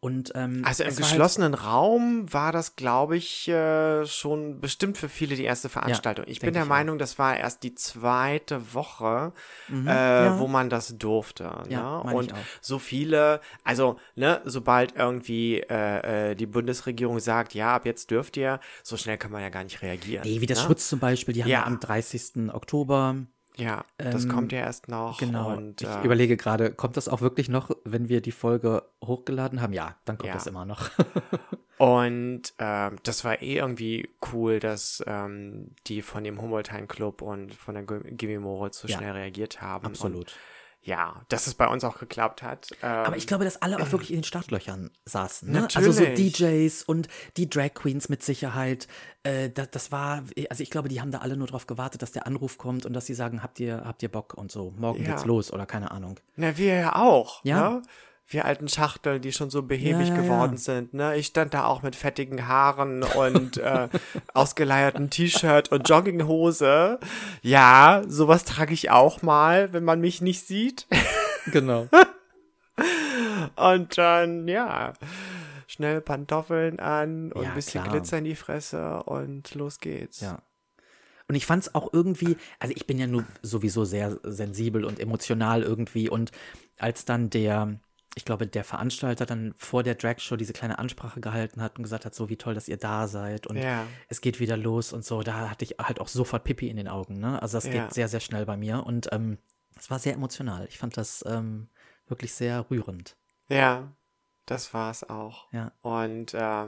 [0.00, 5.08] Und, ähm, also im halt- geschlossenen Raum war das, glaube ich, äh, schon bestimmt für
[5.08, 6.24] viele die erste Veranstaltung.
[6.28, 9.32] ich bin der ich Meinung, das war erst die zweite Woche,
[9.68, 9.86] äh, Mhm.
[9.86, 10.38] ja.
[10.38, 11.44] wo man das durfte.
[11.68, 12.02] Ja, ne?
[12.04, 12.38] meine ich Und auch.
[12.60, 18.36] so viele, also ne, sobald irgendwie äh, äh, die Bundesregierung sagt, ja, ab jetzt dürft
[18.36, 20.22] ihr, so schnell kann man ja gar nicht reagieren.
[20.26, 20.66] Nee, wie das ne?
[20.66, 21.60] Schutz zum Beispiel, die haben Ja.
[21.60, 22.50] ja am 30.
[22.52, 23.16] Oktober.
[23.56, 25.18] Ja, das Ähm, kommt ja erst noch.
[25.18, 25.56] Genau.
[25.56, 29.60] Und, ich äh, überlege gerade, kommt das auch wirklich noch, wenn wir die Folge hochgeladen
[29.62, 29.72] haben?
[29.72, 30.34] Ja, dann kommt Ja.
[30.34, 30.90] das immer noch.
[31.78, 37.52] Und ähm, das war eh irgendwie cool, dass ähm, die von dem Humboldt-Hain Club und
[37.52, 38.96] von der Gimme Moritz so Ja.
[38.96, 39.84] schnell reagiert haben.
[39.86, 40.34] Und, Absolut.
[40.86, 42.70] Ja, dass es bei uns auch geklappt hat.
[42.82, 45.50] Ähm, Aber ich glaube, dass alle auch wirklich in den Startlöchern saßen.
[45.50, 45.68] Ne?
[45.74, 46.34] Also so Natürlich.
[46.38, 48.86] DJs und die Drag Queens mit Sicherheit.
[49.24, 52.12] Äh, das, das war, also ich glaube, die haben da alle nur drauf gewartet, dass
[52.12, 54.72] der Anruf kommt und dass sie sagen, habt ihr, habt ihr Bock und so.
[54.78, 55.10] Morgen Ja.
[55.10, 56.20] geht's los oder keine Ahnung.
[56.36, 57.44] Na, wir ja auch.
[57.44, 57.70] Ja.
[57.70, 57.82] Ne?
[58.28, 60.58] Wir alten Schachteln, die schon so behäbig Ja, ja, geworden ja.
[60.58, 60.94] sind.
[60.94, 61.16] Ne?
[61.16, 63.88] Ich stand da auch mit fettigen Haaren und äh,
[64.34, 66.98] ausgeleiertem T-Shirt und Jogginghose.
[67.42, 70.86] Ja, sowas trage ich auch mal, wenn man mich nicht sieht.
[71.52, 71.86] Genau.
[73.54, 74.94] Und dann, ja,
[75.68, 77.94] schnell Pantoffeln an und ein bisschen klar.
[77.94, 80.22] Glitzer in die Fresse und los geht's.
[80.22, 80.42] Ja.
[81.28, 85.00] Und ich fand es auch irgendwie, also ich bin ja nur sowieso sehr sensibel und
[85.00, 86.08] emotional irgendwie.
[86.08, 86.30] Und
[86.78, 87.78] als dann der,
[88.14, 92.06] ich glaube, der Veranstalter dann vor der Dragshow diese kleine Ansprache gehalten hat und gesagt
[92.06, 93.86] hat, so wie toll, dass ihr da seid und Ja.
[94.08, 96.88] es geht wieder los und so, da hatte ich halt auch sofort Pipi in den
[96.88, 97.18] Augen.
[97.18, 97.40] Ne?
[97.42, 97.72] Also das Ja.
[97.72, 99.38] geht sehr, sehr schnell bei mir und ähm,
[99.78, 100.66] es war sehr emotional.
[100.70, 101.68] Ich fand das ähm,
[102.08, 103.16] wirklich sehr rührend.
[103.48, 103.92] Ja,
[104.46, 105.52] das war's auch.
[105.52, 105.72] Ja.
[105.82, 106.66] Und äh,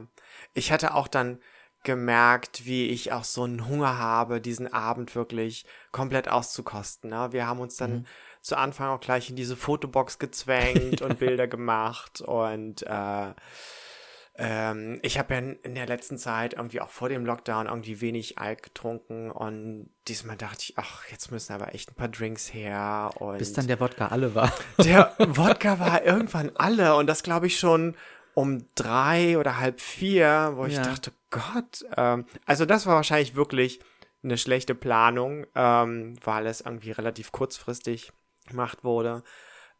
[0.53, 1.39] ich hatte auch dann
[1.85, 7.09] gemerkt, wie ich auch so einen Hunger habe, diesen Abend wirklich komplett auszukosten.
[7.11, 7.29] Ne?
[7.33, 8.07] Wir haben uns dann Mhm.
[8.43, 13.33] Zu Anfang auch gleich in diese Fotobox gezwängt und Bilder gemacht und äh,
[14.41, 18.39] ähm, ich habe ja in, der letzten Zeit irgendwie auch vor dem Lockdown irgendwie wenig
[18.39, 23.11] Alk getrunken und diesmal dachte ich, ach, jetzt müssen aber echt ein paar Drinks her
[23.17, 24.53] und Bis dann der Wodka alle war.
[24.85, 27.97] der Wodka war irgendwann alle und das glaube ich schon
[28.35, 30.83] um drei oder halb vier, wo ich Ja.
[30.83, 33.81] dachte, Gott, ähm, also das war wahrscheinlich wirklich
[34.23, 38.13] eine schlechte Planung, ähm, weil es irgendwie relativ kurzfristig
[38.49, 39.23] gemacht wurde.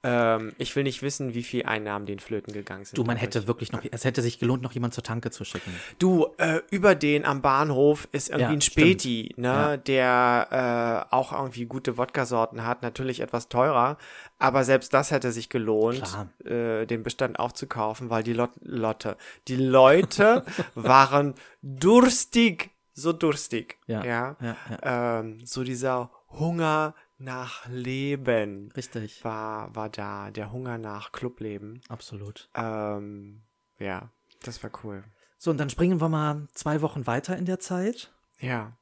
[0.05, 2.97] Ähm, ich will nicht wissen, wie viel Einnahmen den Flöten gegangen sind.
[2.97, 5.75] Du, man hätte wirklich noch, es hätte sich gelohnt, noch jemand zur Tanke zu schicken.
[5.99, 9.77] Du, äh, über den am Bahnhof ist irgendwie Ja, ein Späti, ne, Ja.
[9.77, 13.99] der äh, auch irgendwie gute Wodka-Sorten hat, natürlich etwas teurer,
[14.39, 16.05] aber selbst das hätte sich gelohnt,
[16.45, 19.17] äh, den Bestand aufzukaufen, weil die Lot Lotte,
[19.49, 20.45] die Leute
[20.77, 21.35] waren
[21.83, 25.19] durstig, so durstig, Ja, ja, ja, ja.
[25.21, 29.25] Ähm, so dieser Hunger nach Leben Richtig.
[29.25, 32.49] war, war da, der Hunger nach Clubleben, Absolut.
[32.55, 33.43] ähm,
[33.79, 34.11] ja,
[34.45, 35.05] das war cool.
[35.37, 38.13] So, und dann springen wir mal zwei Wochen weiter in der Zeit.
[38.41, 38.77] Ja.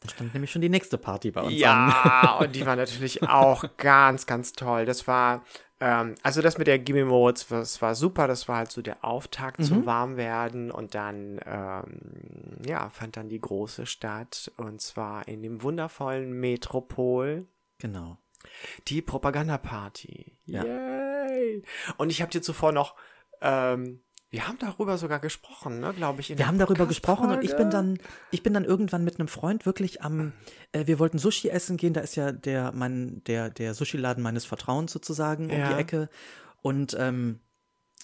[0.00, 1.58] Da stand nämlich schon die nächste Party bei uns an.
[1.58, 4.84] Ja, und die war natürlich auch ganz, ganz toll.
[4.84, 5.42] Das war,
[5.80, 8.28] ähm, also das mit der Gimme Modes, das war super.
[8.28, 10.70] Das war halt so der Auftakt zum Warmwerden.
[10.70, 14.52] Und dann, ähm, ja, fand dann die große statt.
[14.58, 17.46] Und zwar in dem wundervollen Metropol.
[17.78, 18.18] Genau.
[18.88, 20.38] Die Propagandaparty.
[20.44, 20.64] Ja.
[20.64, 21.62] Yay!
[21.96, 22.94] Und ich habe dir zuvor noch,
[23.40, 26.36] ähm, wir haben darüber sogar gesprochen, ne, glaube ich.
[26.36, 27.98] Wir haben darüber gesprochen und ich bin dann,
[28.30, 30.32] ich bin dann irgendwann mit einem Freund wirklich am,
[30.72, 34.44] äh, wir wollten Sushi essen gehen, da ist ja der, mein, der, der Sushi-Laden meines
[34.44, 35.72] Vertrauens sozusagen um Ja.
[35.72, 36.08] die Ecke.
[36.60, 37.40] Und ähm,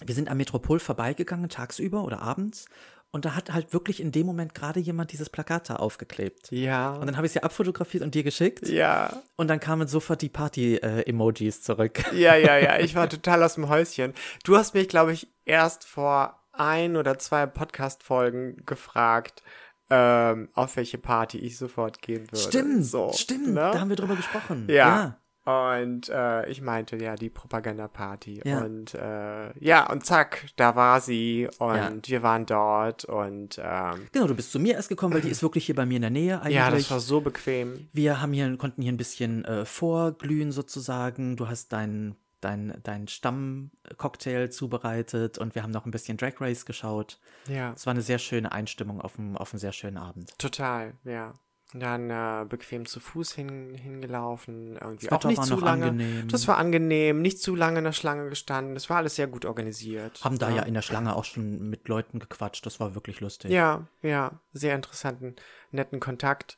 [0.03, 2.65] wir sind am Metropol vorbeigegangen, tagsüber oder abends.
[3.13, 6.51] Und da hat halt wirklich in dem Moment gerade jemand dieses Plakat da aufgeklebt.
[6.51, 6.93] Ja.
[6.93, 8.67] Und dann habe ich es ja abfotografiert und dir geschickt.
[8.67, 9.21] ja.
[9.35, 12.03] Und dann kamen sofort die Party-Emojis zurück.
[12.13, 14.15] Ja, ja, ja, ich war total aus dem Häuschen.
[14.43, 19.43] Du hast mich, glaube ich, erst vor ein oder zwei Podcast-Folgen gefragt,
[19.91, 22.37] ähm, auf welche Party ich sofort gehen würde.
[22.37, 23.49] Stimmt, so, stimmt.
[23.49, 23.69] ne?
[23.73, 24.65] Da haben wir drüber gesprochen.
[24.69, 25.19] Ja.
[25.45, 28.41] Und äh, ich meinte, ja, die Propagandaparty.
[28.45, 28.59] Ja.
[28.61, 31.91] Und äh, ja, und zack, da war sie und Ja.
[32.11, 35.43] wir waren dort und ähm, Genau, du bist zu mir erst gekommen, weil die ist
[35.43, 36.55] wirklich hier bei mir in der Nähe eigentlich.
[36.55, 37.89] ja, das war so bequem.
[37.91, 41.35] Wir haben hier, konnten hier ein bisschen äh, vorglühen sozusagen.
[41.35, 46.65] Du hast deinen dein, dein Stammcocktail zubereitet und wir haben noch ein bisschen Drag Race
[46.65, 47.19] geschaut.
[47.47, 50.37] Ja, Es war eine sehr schöne Einstimmung auf, auf einen sehr schönen Abend.
[50.37, 51.33] total, ja.
[51.73, 55.87] Dann äh, bequem zu Fuß hin, hingelaufen, irgendwie Das auch nicht war zu lange.
[55.87, 56.27] angenehm.
[56.27, 58.75] Das war angenehm, nicht zu lange in der Schlange gestanden.
[58.75, 60.23] Das war alles sehr gut organisiert.
[60.23, 62.65] Haben da ja in der Schlange auch schon mit Leuten gequatscht.
[62.65, 63.49] Das war wirklich lustig.
[63.49, 65.35] Ja, ja, sehr interessanten,
[65.71, 66.57] netten Kontakt.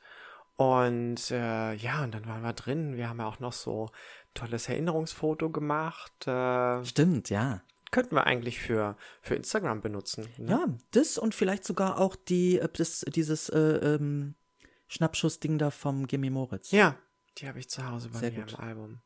[0.58, 2.96] Und äh, ja, und dann waren wir drin.
[2.98, 3.90] Wir haben ja auch noch so
[4.34, 6.28] tolles Erinnerungsfoto gemacht.
[6.28, 7.62] Äh, Stimmt, ja.
[7.92, 10.28] könnten wir eigentlich für, für Instagram benutzen.
[10.38, 10.52] Ne?
[10.52, 14.36] Ja, das und vielleicht sogar auch die, äh, das, dieses äh, ähm,
[14.88, 16.72] Schnappschuss-Ding da vom Gimme Moritz.
[16.72, 16.96] Ja,
[17.38, 18.54] die habe ich zu Hause bei Sehr mir gut.
[18.54, 19.02] im Album.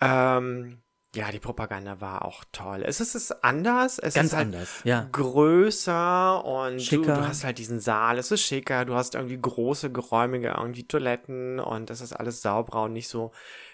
[0.00, 0.82] Ähm,
[1.14, 2.82] ja, die Propaganda war auch toll.
[2.86, 3.98] Es ist, es ist anders.
[3.98, 5.08] Es Ganz ist halt anders, ja.
[5.12, 7.16] größer und du, Schicker.
[7.16, 8.18] du hast halt diesen Saal.
[8.18, 8.86] Es ist schicker.
[8.86, 13.30] Du hast irgendwie große, geräumige irgendwie Toiletten und das ist alles sauberer und nicht so,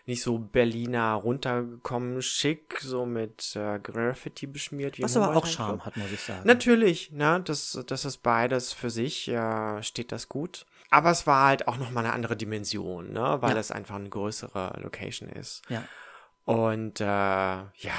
[0.07, 5.01] nicht so Berliner runtergekommen schick, so mit äh, Graffiti beschmiert.
[5.01, 6.42] Was aber auch Humboldt Charme hat, muss ich sagen.
[6.44, 10.66] Natürlich, ne, das, das ist beides für sich, äh, steht das gut.
[10.90, 13.59] Aber es war halt auch nochmal eine andere Dimension, ne, weil Ja.
[13.59, 15.62] es einfach eine größere Location ist.
[15.68, 15.85] Ja.
[16.44, 17.94] Und äh, ja,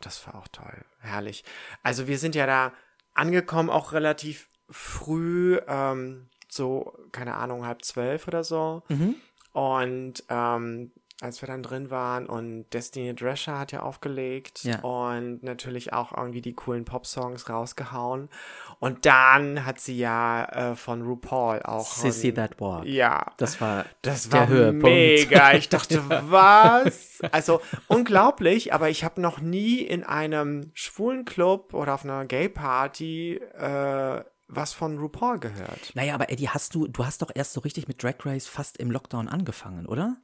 [0.00, 1.42] das war auch toll, herrlich.
[1.82, 2.72] Also wir sind ja da
[3.14, 8.82] angekommen, auch relativ früh, ähm, so, keine Ahnung, halb zwölf oder so.
[8.88, 9.16] Mhm.
[9.52, 14.80] Und ähm, als wir dann drin waren und Destiny Drescher hat ja aufgelegt Ja.
[14.80, 18.28] und natürlich auch irgendwie die coolen Pop-Songs rausgehauen.
[18.80, 21.86] Und dann hat sie ja äh, von RuPaul auch.
[21.86, 22.84] Sissy That Walk.
[22.86, 23.26] Ja.
[23.36, 24.82] Das war Das der war Höhepunkt.
[24.84, 25.52] mega.
[25.54, 27.20] Ich dachte, was?
[27.32, 33.36] Also unglaublich, aber ich habe noch nie in einem schwulen Club oder auf einer Gay-Party
[33.36, 35.92] äh, was von RuPaul gehört.
[35.94, 38.76] Naja, aber Eddie, hast du, du hast doch erst so richtig mit Drag Race fast
[38.78, 40.16] im Lockdown angefangen, oder?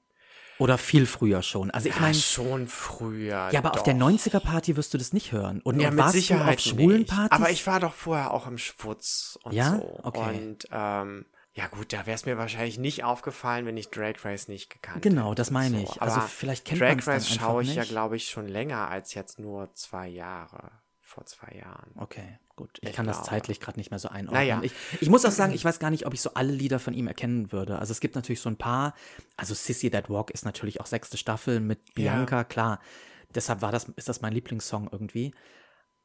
[0.61, 1.71] Oder viel früher schon.
[1.73, 3.49] Also ich Ja, meine, schon früher.
[3.51, 3.83] ja, aber auf doch.
[3.85, 5.61] der 90er-Party wirst du das nicht hören.
[5.63, 7.11] Und, Ja, und mit warst Sicherheit auf schwulen nicht.
[7.11, 7.31] Partys?
[7.33, 9.77] Aber ich war doch vorher auch im Schwutz und Ja?
[9.77, 10.01] so.
[10.03, 10.37] Okay.
[10.39, 14.47] Und ähm, ja gut, da wäre es mir wahrscheinlich nicht aufgefallen, wenn ich Drag Race
[14.49, 15.83] nicht gekannt Genau, hätte das meine so.
[15.83, 16.01] ich.
[16.03, 17.91] Also Aber vielleicht kennt Drag Race schaue ich ja, nicht.
[17.91, 20.71] glaube ich, schon länger als jetzt nur zwei Jahre.
[21.11, 21.91] Vor zwei Jahren.
[21.97, 22.79] Okay, gut.
[22.83, 23.31] Ich, Ich kann das glaube.
[23.31, 24.33] zeitlich gerade nicht mehr so einordnen.
[24.43, 24.61] Naja.
[24.63, 26.95] Ich, ich muss auch sagen, ich weiß gar nicht, ob ich so alle Lieder von
[26.95, 27.81] ihm erkennen würde.
[27.81, 28.95] Also es gibt natürlich so ein paar.
[29.37, 32.79] Also Sissy That Walk ist natürlich auch sechste Staffel mit Bianca, klar.
[33.35, 35.35] Deshalb war das, ist das mein Lieblingssong irgendwie.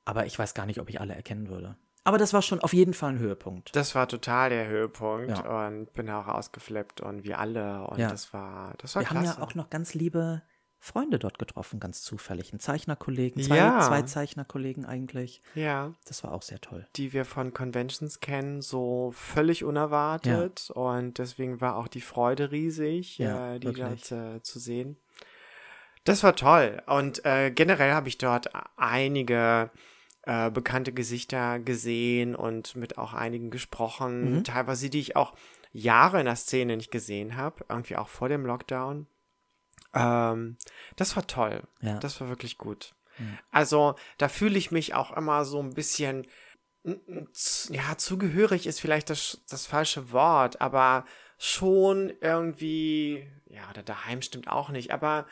[0.05, 1.77] Aber ich weiß gar nicht, ob ich alle erkennen würde.
[2.03, 3.75] Aber das war schon auf jeden Fall ein Höhepunkt.
[3.75, 5.67] Das war total der Höhepunkt Ja.
[5.67, 8.09] und bin auch ausgeflippt und wir alle und Ja.
[8.09, 9.29] das war das war Wir klasse.
[9.29, 10.41] haben ja auch noch ganz liebe
[10.85, 12.51] Freunde dort getroffen, ganz zufällig.
[12.53, 13.79] Einen Zeichnerkollegen, zwei, Ja.
[13.81, 15.41] zwei Zeichnerkollegen eigentlich.
[15.55, 16.85] ja, Das war auch sehr toll.
[16.95, 23.17] die wir von Conventions kennen, so völlig unerwartet und deswegen war auch die Freude riesig,
[23.17, 24.07] Ja, äh, die wirklich.
[24.09, 24.97] dort äh, zu sehen.
[26.03, 29.71] Das war toll und äh, generell habe ich dort einige
[30.27, 34.43] äh, bekannte Gesichter gesehen und mit auch einigen gesprochen, Mhm.
[34.43, 35.33] teilweise die ich auch
[35.71, 39.07] Jahre in der Szene nicht gesehen habe, irgendwie auch vor dem Lockdown.
[39.95, 40.57] Ähm,
[40.97, 41.63] das war toll.
[41.81, 41.99] Ja.
[41.99, 42.93] Das war wirklich gut.
[43.17, 43.39] Mhm.
[43.51, 46.27] Also da fühle ich mich auch immer so ein bisschen,
[46.83, 51.05] ja, zugehörig ist vielleicht das, das falsche Wort, aber
[51.37, 55.25] schon irgendwie, ja, oder daheim stimmt auch nicht, aber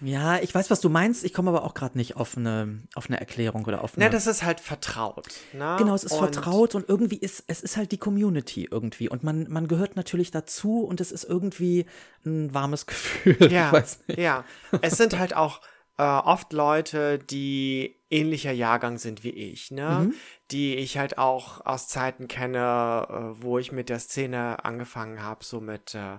[0.00, 1.24] Ja, ich weiß, was du meinst.
[1.24, 4.04] Ich komme aber auch gerade nicht auf eine, auf eine Erklärung oder auf eine.
[4.06, 5.26] ne, das ist halt vertraut.
[5.52, 5.76] Ne?
[5.78, 9.08] genau, es ist Und- vertraut und irgendwie ist, es ist halt die Community irgendwie.
[9.08, 11.86] Und man, man gehört natürlich dazu und es ist irgendwie
[12.26, 13.50] ein warmes Gefühl.
[13.52, 13.72] Ja,
[14.16, 14.44] ja.
[14.82, 15.60] Es sind halt auch
[15.96, 20.06] äh, oft Leute, die ähnlicher Jahrgang sind wie ich, ne?
[20.06, 20.14] Mhm.
[20.50, 23.06] Die ich halt auch aus Zeiten kenne,
[23.38, 26.18] äh, wo ich mit der Szene angefangen habe, so mit äh,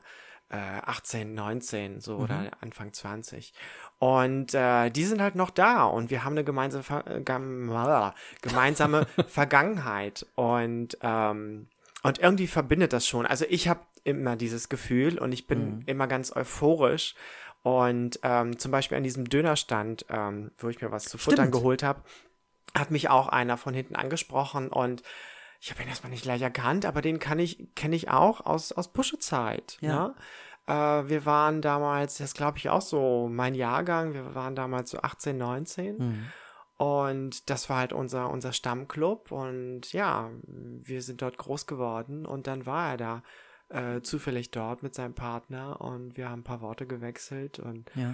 [0.50, 2.24] äh, 18, 19, so Mhm.
[2.24, 3.54] oder Anfang 20.
[4.00, 7.72] Und äh, die sind halt noch da und wir haben eine gemeinsame, Ver äh, gem
[8.42, 11.68] gemeinsame Vergangenheit und ähm,
[12.04, 13.26] und irgendwie verbindet das schon.
[13.26, 17.16] Also ich habe immer dieses Gefühl und ich bin immer ganz euphorisch.
[17.64, 21.56] Und ähm, zum Beispiel an diesem Dönerstand, ähm, wo ich mir was zu futtern Stimmt.
[21.56, 22.04] geholt habe,
[22.78, 25.02] hat mich auch einer von hinten angesprochen und
[25.66, 28.72] ich habe ihn erstmal nicht gleich erkannt, aber den kann ich, kenne ich auch aus,
[28.72, 29.80] aus Puschezeit.
[29.82, 30.10] Ja.
[30.10, 30.16] Ne?
[30.68, 35.00] Äh, wir waren damals, das glaube ich auch so mein Jahrgang, wir waren damals so
[35.00, 35.98] 18, 19.
[35.98, 36.26] Mhm.
[36.78, 39.32] Und das war halt unser, unser Stammclub.
[39.32, 42.28] Und ja, wir sind dort groß geworden.
[42.28, 43.24] Und dann war er da
[43.70, 45.82] äh, zufällig dort mit seinem Partner.
[45.82, 47.58] Und wir haben ein paar Worte gewechselt.
[47.58, 48.14] Und Ja.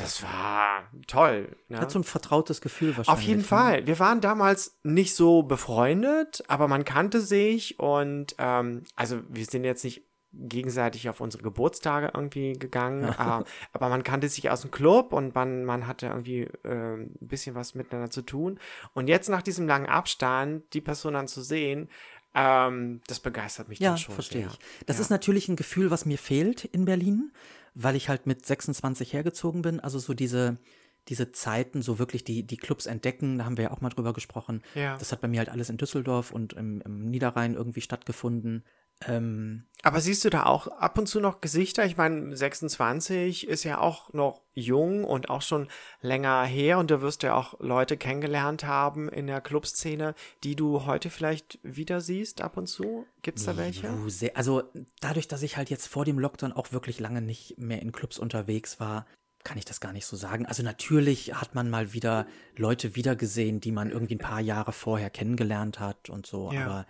[0.00, 1.56] Das war toll.
[1.68, 1.80] Ne?
[1.80, 3.08] Hat so ein vertrautes Gefühl wahrscheinlich.
[3.08, 3.46] Auf jeden ne?
[3.46, 3.86] Fall.
[3.86, 7.78] Wir waren damals nicht so befreundet, aber man kannte sich.
[7.78, 13.88] Und ähm, also wir sind jetzt nicht gegenseitig auf unsere Geburtstage irgendwie gegangen, äh, aber
[13.88, 17.74] man kannte sich aus dem Club und man, man hatte irgendwie äh, ein bisschen was
[17.74, 18.58] miteinander zu tun.
[18.92, 21.88] Und jetzt nach diesem langen Abstand, die Person dann zu sehen,
[22.34, 24.50] ähm, das begeistert mich Ja, dann schon verstehe sehr.
[24.52, 24.86] ich.
[24.86, 25.02] Das ja.
[25.02, 27.32] ist natürlich ein Gefühl, was mir fehlt in Berlin,
[27.80, 29.78] weil ich halt mit 26 hergezogen bin.
[29.78, 30.58] Also so diese,
[31.06, 34.12] diese Zeiten, so wirklich die, die Clubs entdecken, da haben wir ja auch mal drüber
[34.12, 34.62] gesprochen.
[34.74, 34.96] Ja.
[34.96, 38.64] Das hat bei mir halt alles in Düsseldorf und im, im Niederrhein irgendwie stattgefunden.
[39.06, 41.84] Ähm, Aber siehst du da auch ab und zu noch Gesichter?
[41.84, 45.68] Ich meine, 26 ist ja auch noch jung und auch schon
[46.00, 50.84] länger her und du wirst ja auch Leute kennengelernt haben in der Clubszene, die du
[50.84, 53.06] heute vielleicht wieder siehst ab und zu.
[53.22, 53.88] Gibt's da welche?
[54.34, 54.64] Also
[55.00, 58.18] dadurch, dass ich halt jetzt vor dem Lockdown auch wirklich lange nicht mehr in Clubs
[58.18, 59.06] unterwegs war,
[59.44, 60.44] kann ich das gar nicht so sagen.
[60.44, 65.08] Also natürlich hat man mal wieder Leute wiedergesehen, die man irgendwie ein paar Jahre vorher
[65.10, 66.64] kennengelernt hat und so, Ja.
[66.66, 66.86] aber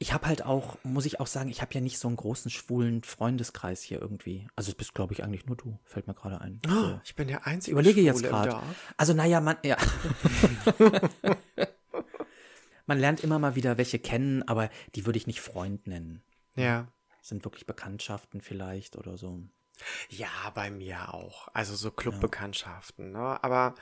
[0.00, 2.50] ich habe halt auch, muss ich auch sagen, ich habe ja nicht so einen großen
[2.50, 4.46] schwulen Freundeskreis hier irgendwie.
[4.54, 6.60] Also es bist, glaube ich, eigentlich nur du, fällt mir gerade ein.
[6.68, 7.00] Oh, So.
[7.04, 8.62] ich bin der einzige Überlege jetzt Schwule im gerade.
[8.96, 9.76] Also, naja, man, ja.
[12.86, 16.22] man lernt immer mal wieder welche kennen, aber die würde ich nicht Freund nennen.
[16.54, 16.86] Ja.
[17.20, 19.42] Sind wirklich Bekanntschaften vielleicht oder so.
[20.10, 21.48] Ja, bei mir auch.
[21.54, 23.42] Also so Clubbekanntschaften, ne?
[23.42, 23.74] Aber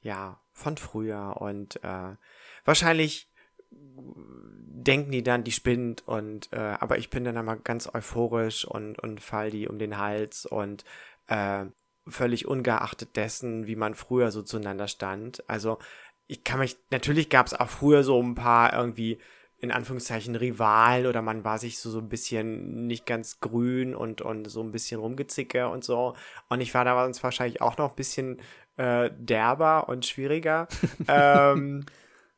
[0.00, 2.16] ja, von früher und äh,
[2.64, 3.30] wahrscheinlich
[3.70, 8.98] denken die dann, die spinnt und äh, aber ich bin dann immer ganz euphorisch und
[8.98, 10.84] und fall die um den Hals und
[11.26, 11.66] äh,
[12.06, 15.48] völlig ungeachtet dessen, wie man früher so zueinander stand.
[15.48, 15.78] Also
[16.26, 19.18] ich kann mich, natürlich gab es auch früher so ein paar irgendwie
[19.60, 24.22] in Anführungszeichen Rivalen oder man war sich so, so ein bisschen nicht ganz grün und,
[24.22, 26.14] und so ein bisschen rumgezicke und so.
[26.48, 28.38] Und ich war da uns wahrscheinlich auch noch ein bisschen
[28.76, 30.68] äh, derber und schwieriger.
[31.08, 31.84] ähm,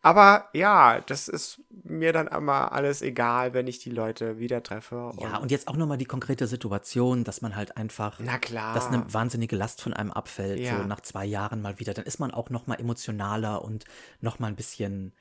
[0.02, 5.12] aber ja, das ist mir dann immer alles egal, wenn ich die Leute wieder treffe.
[5.20, 8.74] Ja, und jetzt auch nochmal die konkrete Situation, dass man halt einfach, na klar.
[8.74, 10.78] dass eine wahnsinnige Last von einem abfällt, Ja.
[10.78, 11.92] so nach zwei Jahren mal wieder.
[11.94, 13.84] Dann ist man auch nochmal emotionaler und
[14.20, 15.12] nochmal ein bisschen,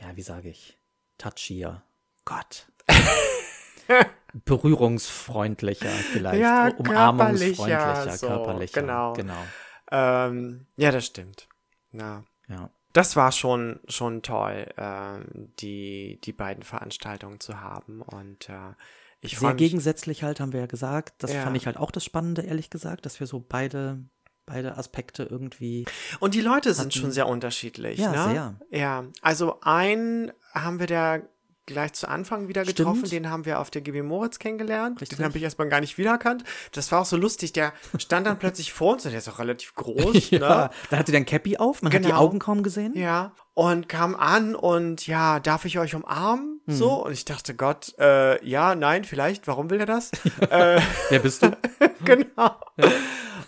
[0.00, 0.78] ja, wie sage ich,
[1.18, 1.82] touchier.
[2.24, 2.66] Gott.
[4.44, 6.40] Berührungsfreundlicher vielleicht.
[6.40, 8.80] Ja, umarmungsfreundlicher, körperlicher, so, körperlicher.
[8.80, 9.12] genau.
[9.12, 9.44] Genau.
[9.92, 11.48] ähm, ja, das stimmt.
[11.92, 12.70] Na, Ja.
[12.94, 18.72] Das war schon schon toll, ähm, die die beiden Veranstaltungen zu haben und äh,
[19.20, 21.14] ich Sehr gegensätzlich halt, haben wir ja gesagt.
[21.18, 21.42] Das Ja.
[21.44, 24.04] fand ich halt auch das Spannende, ehrlich gesagt, dass wir so beide,
[24.44, 25.86] beide Aspekte irgendwie.
[26.20, 27.98] Und die Leute sind hatten- schon sehr unterschiedlich.
[27.98, 28.32] Ja, ne?
[28.32, 28.60] sehr.
[28.80, 31.20] Ja, also einen haben wir da
[31.66, 32.98] gleich zu Anfang wieder getroffen.
[33.06, 33.12] Stimmt.
[33.12, 35.00] Den haben wir auf der GB Moritz kennengelernt.
[35.00, 35.18] Richtig.
[35.18, 36.44] Den habe ich erstmal gar nicht wiedererkannt.
[36.72, 37.52] Das war auch so lustig.
[37.52, 40.30] Der stand dann plötzlich vor uns und der ist auch relativ groß.
[40.30, 40.70] Ja, ne?
[40.90, 42.20] da hatte der ein Cappy auf, man hat die Genau.
[42.20, 42.96] Augen kaum gesehen.
[42.96, 46.60] Ja, und kam an und ja, darf ich euch umarmen?
[46.66, 46.72] Mhm.
[46.72, 50.10] So, und ich dachte, Gott, äh, ja, nein, vielleicht, warum will er das?
[50.50, 51.56] äh, Wer bist du?
[52.04, 52.56] genau.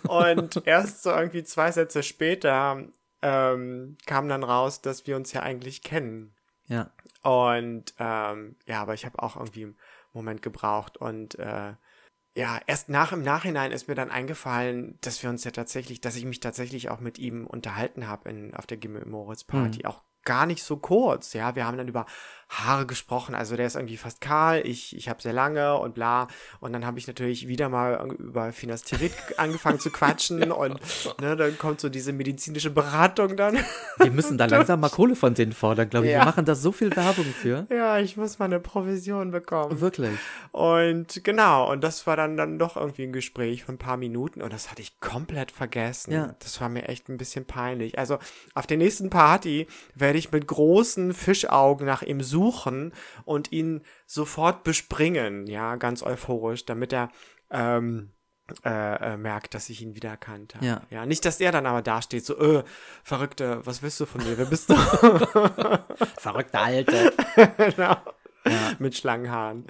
[0.07, 2.83] Und erst so irgendwie zwei Sätze später
[3.21, 6.33] ähm, kam dann raus, dass wir uns ja eigentlich kennen.
[6.67, 6.91] Ja.
[7.23, 9.75] Und ähm, ja, aber ich habe auch irgendwie einen
[10.13, 11.73] Moment gebraucht und äh,
[12.35, 16.15] ja, erst nach im Nachhinein ist mir dann eingefallen, dass wir uns ja tatsächlich, dass
[16.15, 20.03] ich mich tatsächlich auch mit ihm unterhalten habe in auf der Gimmel Moritz Party, auch
[20.23, 22.05] gar nicht so kurz, ja, wir haben dann über
[22.49, 26.29] Haare gesprochen, also der ist irgendwie fast kahl, ich ich habe sehr lange und bla
[26.61, 30.79] und dann habe ich natürlich wieder mal über Finasterid angefangen zu quatschen und
[31.19, 33.57] ne, dann kommt so diese medizinische Beratung dann.
[33.97, 36.13] Wir müssen da langsam mal Kohle von denen fordern, glaube ich.
[36.13, 36.19] Ja.
[36.19, 37.67] Wir machen da so viel Werbung für.
[37.69, 39.81] ja, ich muss mal eine Provision bekommen.
[39.81, 40.17] Wirklich.
[40.53, 44.41] Und genau, und das war dann, dann doch irgendwie ein Gespräch von ein paar Minuten
[44.41, 46.13] und das hatte ich komplett vergessen.
[46.13, 46.35] Ja.
[46.39, 47.99] Das war mir echt ein bisschen peinlich.
[47.99, 48.19] Also
[48.53, 52.36] auf der nächsten Party werde ich mit großen Fischaugen nach ihm suchen
[53.25, 57.09] und ihn sofort bespringen, ja, ganz euphorisch, damit er
[57.49, 58.11] ähm,
[58.63, 60.65] äh, äh, merkt, dass ich ihn wiedererkannt habe.
[60.65, 60.81] Ja.
[60.89, 61.05] ja.
[61.05, 62.63] Nicht, dass er dann aber dasteht, so, äh,
[63.03, 64.37] Verrückte, was willst du von mir?
[64.37, 64.75] Wer bist du?
[66.17, 67.13] Verrückte Alte.
[67.57, 67.97] genau.
[68.79, 69.67] Mit Schlangenhaaren.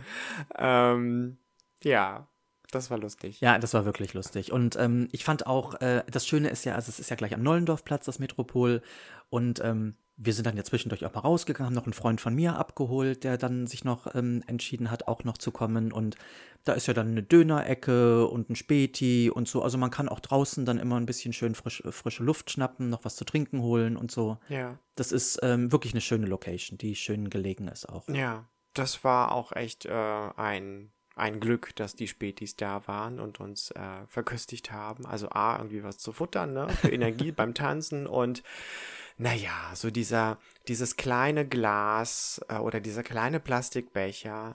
[0.56, 1.39] Ähm,
[1.84, 2.27] ja,
[2.69, 3.41] das war lustig.
[3.41, 4.51] Ja, das war wirklich lustig.
[4.51, 7.34] Und ähm, ich fand auch, äh, das Schöne ist ja, also es ist ja gleich
[7.34, 8.84] am Nollendorfplatz, das Metropol.
[9.30, 12.34] Und ähm, wir sind dann ja zwischendurch auch mal rausgegangen, haben noch einen Freund von
[12.34, 15.91] mir abgeholt, der dann sich noch ähm, entschieden hat, auch noch zu kommen.
[15.91, 16.17] Und
[16.63, 19.62] da ist ja dann eine Dönerecke und ein Späti und so.
[19.62, 23.06] Also man kann auch draußen dann immer ein bisschen schön frisch, frische Luft schnappen, noch
[23.06, 24.39] was zu trinken holen und so.
[24.49, 28.08] Ja, Das ist ähm, wirklich eine schöne Location, die schön gelegen ist auch.
[28.10, 28.45] ja.
[28.73, 33.71] Das war auch echt äh, ein, ein Glück, dass die Spätis da waren und uns
[33.71, 35.08] äh, verköstigt haben.
[35.08, 36.69] Also A, irgendwie was zu futtern, ne?
[36.69, 38.43] Für Energie beim Tanzen und
[39.17, 44.51] naja, so dieser, dieses kleine Glas äh, oder dieser kleine Plastikbecher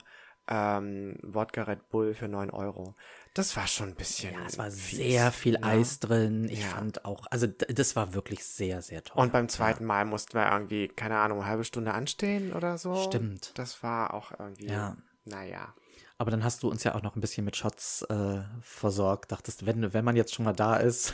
[0.47, 2.95] ähm, Wodka Red Bull für 9 Euro.
[3.33, 4.33] Das war schon ein bisschen.
[4.33, 5.63] Ja, es war fies, sehr viel ne?
[5.63, 6.49] Eis drin.
[6.49, 6.67] Ich Ja.
[6.67, 9.21] fand auch, also das war wirklich sehr, sehr toll.
[9.21, 12.93] Und beim zweiten Mal mussten wir irgendwie, keine Ahnung, eine halbe Stunde anstehen oder so.
[12.95, 13.51] Stimmt.
[13.57, 14.97] Das war auch irgendwie, Ja.
[15.25, 15.73] naja.
[16.17, 19.31] Aber dann hast du uns ja auch noch ein bisschen mit Shots äh, versorgt.
[19.31, 21.13] Dachtest, wenn, wenn man jetzt schon mal da ist.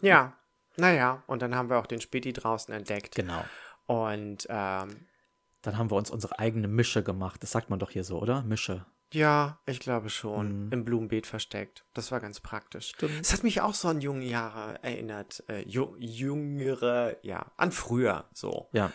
[0.00, 0.32] Ja,
[0.76, 1.22] naja.
[1.26, 3.14] Und dann haben wir auch den Späti draußen entdeckt.
[3.14, 3.44] genau.
[3.86, 5.06] Und ähm,
[5.62, 7.42] Dann haben wir uns unsere eigene Mische gemacht.
[7.42, 8.42] Das sagt man doch hier so, oder?
[8.42, 8.86] Mische.
[9.12, 10.66] Ja, ich glaube schon.
[10.66, 10.72] Mhm.
[10.72, 11.84] Im Blumenbeet versteckt.
[11.94, 12.88] Das war ganz praktisch.
[12.88, 13.20] Stimmt.
[13.20, 15.44] Es hat mich auch so an junge Jahre erinnert.
[15.48, 18.68] Äh, ju jüngere, ja, an früher so.
[18.72, 18.90] Ja.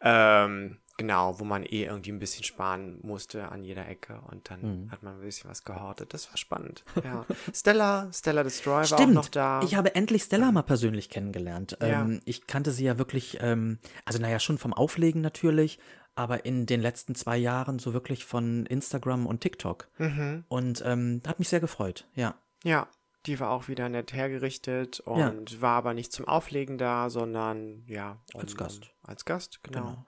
[0.00, 4.60] Ähm, genau, wo man eh irgendwie ein bisschen sparen musste an jeder Ecke und dann
[4.84, 4.90] Mhm.
[4.92, 6.14] hat man ein bisschen was gehortet.
[6.14, 6.84] Das war spannend.
[7.02, 7.26] Ja.
[7.54, 9.14] Stella, Stella Destroy war auch Stimmt.
[9.14, 9.60] noch da.
[9.62, 11.76] Ich habe endlich Stella mal persönlich kennengelernt.
[11.80, 12.02] Ja.
[12.02, 15.78] Ähm, ich kannte sie ja wirklich, ähm, also naja, schon vom Auflegen natürlich,
[16.14, 19.88] aber in den letzten zwei Jahren so wirklich von Instagram und TikTok.
[19.98, 20.44] mhm.
[20.48, 22.34] Und ähm, hat mich sehr gefreut, ja.
[22.62, 22.86] Ja,
[23.26, 25.28] die war auch wieder nett hergerichtet Ja.
[25.28, 28.90] und war aber nicht zum Auflegen da, sondern ja, um, Als Gast.
[29.02, 29.80] Als Gast, genau.
[29.80, 30.06] Genau.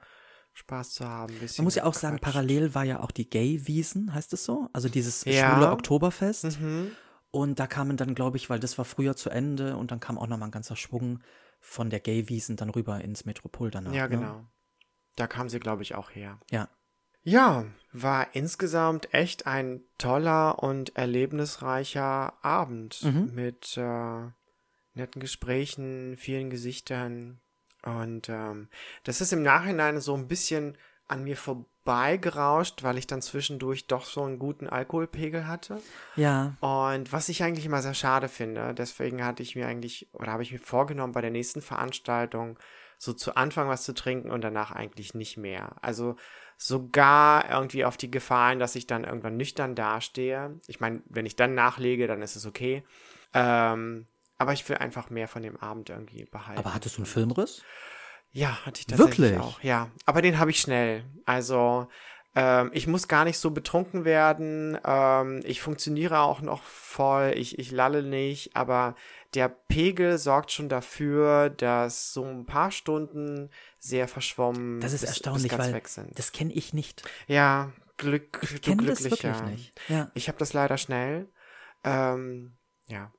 [0.55, 1.35] Spaß zu haben.
[1.57, 4.69] Man muss ja auch sagen, parallel war ja auch die Gay-Wiesen, heißt es so?
[4.73, 5.33] Also dieses Ja.
[5.53, 6.61] schwule Oktoberfest.
[6.61, 6.93] Mhm.
[7.31, 10.17] Und da kamen dann, glaube ich, weil das war früher zu Ende und dann kam
[10.17, 11.21] auch nochmal ein ganzer Schwung
[11.61, 13.93] von der Gay-Wiesen dann rüber ins Metropol danach.
[13.93, 14.17] Ja, ne?
[14.17, 14.45] genau.
[15.17, 16.39] Da kam sie, glaube ich, auch her.
[16.51, 16.69] Ja.
[17.25, 23.35] Ja, war insgesamt echt ein toller und erlebnisreicher Abend Mhm.
[23.35, 24.29] mit äh,
[24.93, 27.41] netten Gesprächen, vielen Gesichtern.
[27.85, 28.69] Und ähm,
[29.05, 30.77] das ist im Nachhinein so ein bisschen
[31.07, 35.81] an mir vorbeigerauscht, weil ich dann zwischendurch doch so einen guten Alkoholpegel hatte.
[36.17, 40.33] Ja, Und was ich eigentlich immer sehr schade finde, deswegen hatte ich mir eigentlich, oder
[40.33, 42.59] habe ich mir vorgenommen, bei der nächsten Veranstaltung
[42.97, 45.77] so zu Anfang was zu trinken und danach eigentlich nicht mehr.
[45.83, 46.17] Also
[46.57, 50.59] sogar irgendwie auf die Gefahren, dass ich dann irgendwann nüchtern dastehe.
[50.69, 52.83] Ich meine, wenn ich dann nachlege, dann ist es okay.
[53.35, 54.07] Ähm,
[54.45, 56.59] aber ich will einfach mehr von dem Abend irgendwie behalten.
[56.61, 57.63] aber hattest du einen Filmriss?
[58.31, 59.41] Ja, hatte ich tatsächlich Wirklich?
[59.41, 59.61] auch.
[59.63, 61.05] Ja, aber den habe ich schnell.
[61.25, 61.89] Also
[62.37, 64.77] ähm, ich muss gar nicht so betrunken werden.
[64.85, 67.33] Ähm, ich funktioniere auch noch voll.
[67.37, 68.57] Ich, ich lalle nicht.
[68.57, 68.97] Aber
[69.35, 75.11] der Pegel sorgt schon dafür, dass so ein paar Stunden sehr verschwommen Das ist bis,
[75.11, 77.05] erstaunlich, bis weil das kenne ich nicht.
[77.29, 79.35] ja, Glück, Ich du kenne das glücklicher.
[79.35, 79.81] wirklich nicht.
[79.89, 80.11] Ja.
[80.15, 81.29] Ich habe das leider schnell.
[81.85, 82.57] Ähm,
[82.89, 83.13] ja.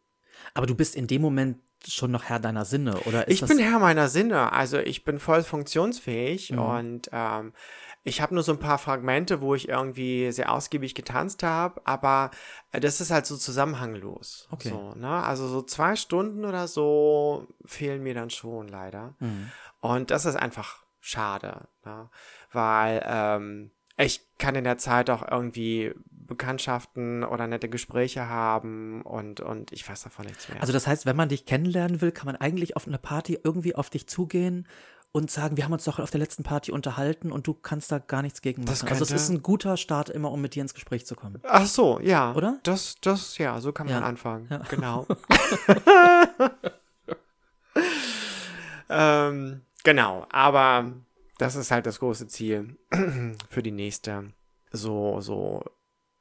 [0.54, 1.58] Aber du bist in dem Moment
[1.88, 5.20] schon noch Herr deiner Sinne, oder ist Ich bin Herr meiner Sinne, also ich bin
[5.20, 6.60] voll funktionsfähig Mhm.
[6.60, 7.54] und ähm,
[8.04, 12.32] ich habe nur so ein paar Fragmente, wo ich irgendwie sehr ausgiebig getanzt habe, aber
[12.72, 14.48] äh, das ist halt so zusammenhanglos.
[14.52, 14.70] Okay.
[14.70, 15.10] So, ne?
[15.24, 19.16] Also so zwei Stunden oder so fehlen mir dann schon leider.
[19.20, 19.52] Mhm.
[19.80, 22.10] Und das ist einfach schade, ne?
[22.52, 29.40] weil ähm, ich kann in der Zeit auch irgendwie Bekanntschaften oder nette Gespräche haben und,
[29.42, 30.60] und ich weiß davon nichts mehr.
[30.60, 33.76] Also das heißt, wenn man dich kennenlernen will, kann man eigentlich auf eine Party irgendwie
[33.76, 34.68] auf dich zugehen
[35.12, 38.00] und sagen, wir haben uns doch auf der letzten Party unterhalten und du kannst da
[38.00, 38.92] gar nichts gegen Das machen.
[38.92, 41.40] Also es könnte- ist ein guter Start immer, um mit dir ins Gespräch zu kommen.
[41.48, 42.34] Ach so, ja.
[42.34, 42.60] Oder?
[42.64, 44.02] Das, das, ja, so kann man Ja.
[44.08, 44.48] anfangen.
[44.50, 44.58] Ja.
[44.70, 45.06] Genau.
[48.90, 50.92] ähm, genau, aber
[51.38, 52.78] das ist halt das große Ziel
[53.50, 54.34] für die nächste,
[54.72, 55.64] so, so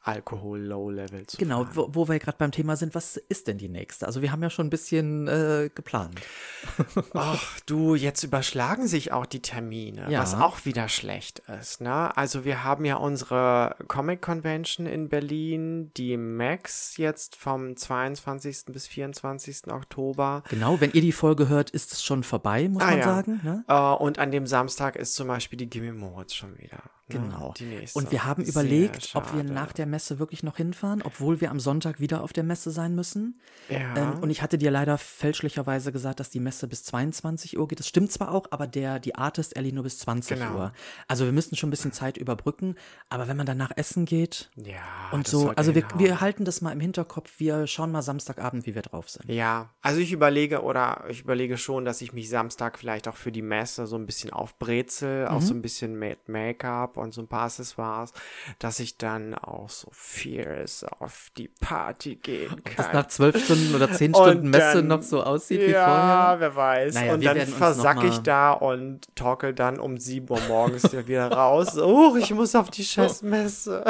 [0.04, 4.06] Alkohol-Low-Level zu Genau, wo, wo wir gerade beim Thema sind, was ist denn die nächste?
[4.06, 6.20] Also wir haben ja schon ein bisschen äh, geplant.
[7.14, 10.20] Ach, du, jetzt überschlagen sich auch die Termine, Ja.
[10.20, 12.16] was auch wieder schlecht ist, ne?
[12.16, 18.66] Also wir haben ja unsere Comic Convention in Berlin, die Max jetzt vom 22.
[18.68, 19.68] bis 24.
[19.72, 20.42] Oktober.
[20.50, 23.04] Genau, wenn ihr die Folge hört, ist es schon vorbei, muss Ah, man ja.
[23.04, 23.40] sagen.
[23.42, 23.64] Ne?
[23.68, 26.78] Äh, und an dem Samstag ist zum Beispiel die Gimme Moritz schon wieder.
[27.08, 27.18] Ne?
[27.20, 27.52] Genau.
[27.58, 27.98] Die nächste.
[27.98, 31.60] Und wir haben überlegt, ob wir nach der Messe wirklich noch hinfahren, obwohl wir am
[31.60, 33.40] Sonntag wieder auf der Messe sein müssen.
[33.68, 33.94] Ja.
[33.96, 37.78] Ähm, und ich hatte dir leider fälschlicherweise gesagt, dass die Messe bis 22 Uhr geht.
[37.78, 40.54] Das stimmt zwar auch, aber der, die Artist Ellie nur bis 20 Genau.
[40.56, 40.72] Uhr.
[41.06, 42.74] Also wir müssen schon ein bisschen Zeit überbrücken.
[43.08, 44.82] Aber wenn man danach essen geht ja,
[45.12, 46.00] und so, also wir, hinhauen.
[46.00, 47.30] wir halten das mal im Hinterkopf.
[47.38, 49.28] Wir schauen mal Samstagabend, wie wir drauf sind.
[49.30, 53.30] Ja, also ich überlege oder ich überlege schon, dass ich mich Samstag vielleicht auch für
[53.32, 55.44] die Messe so ein bisschen aufbrezel, auch Mhm.
[55.46, 58.12] so ein bisschen mit Make-up und so ein paar Accessoires,
[58.58, 62.92] dass ich dann auch so fierce auf die Party gehen kann.
[62.92, 66.40] nach zwölf Stunden oder zehn Und Stunden Messe dann- noch so aussieht wie ja, vorher.
[66.40, 66.94] wer weiß.
[66.94, 70.28] Naja, und dann werden uns versack noch mal- ich da und torkel dann um 7
[70.30, 71.76] Uhr morgens wieder raus.
[71.78, 73.84] Oh, ich muss auf die Scheißmesse.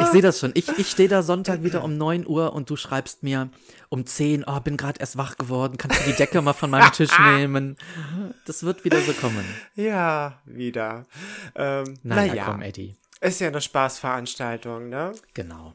[0.00, 0.52] Ich sehe das schon.
[0.54, 3.48] Ich, ich stehe da Sonntag wieder um 9 Uhr und du schreibst mir
[3.88, 6.90] um 10, oh, bin gerade erst wach geworden, kannst du die Decke mal von meinem
[6.92, 7.76] Tisch nehmen?
[8.46, 9.44] Das wird wieder so kommen.
[9.74, 11.04] ja, wieder.
[11.54, 12.96] Ähm, Naja, naja, komm, Eddie.
[13.22, 15.12] Ist ja eine Spaßveranstaltung, ne?
[15.34, 15.74] Genau.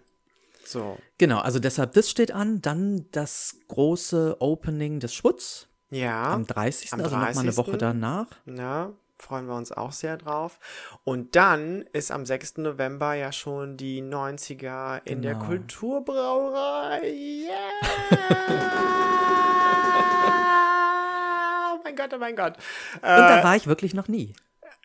[0.65, 0.97] So.
[1.17, 2.61] Genau, also deshalb, das steht an.
[2.61, 6.33] Dann das große Opening des Schwutz Ja.
[6.33, 6.91] am 30.
[6.93, 7.79] am also nochmal eine Woche 30..
[7.79, 8.27] danach.
[8.45, 10.59] Ja, freuen wir uns auch sehr drauf.
[11.05, 12.57] Und dann ist am 6.
[12.57, 15.45] November ja schon die 90er in der Genau.
[15.45, 17.13] Kulturbrauerei.
[17.13, 18.09] Yeah!
[21.73, 22.57] oh mein Gott, oh mein Gott.
[22.95, 24.33] Und da Äh, war ich wirklich noch nie.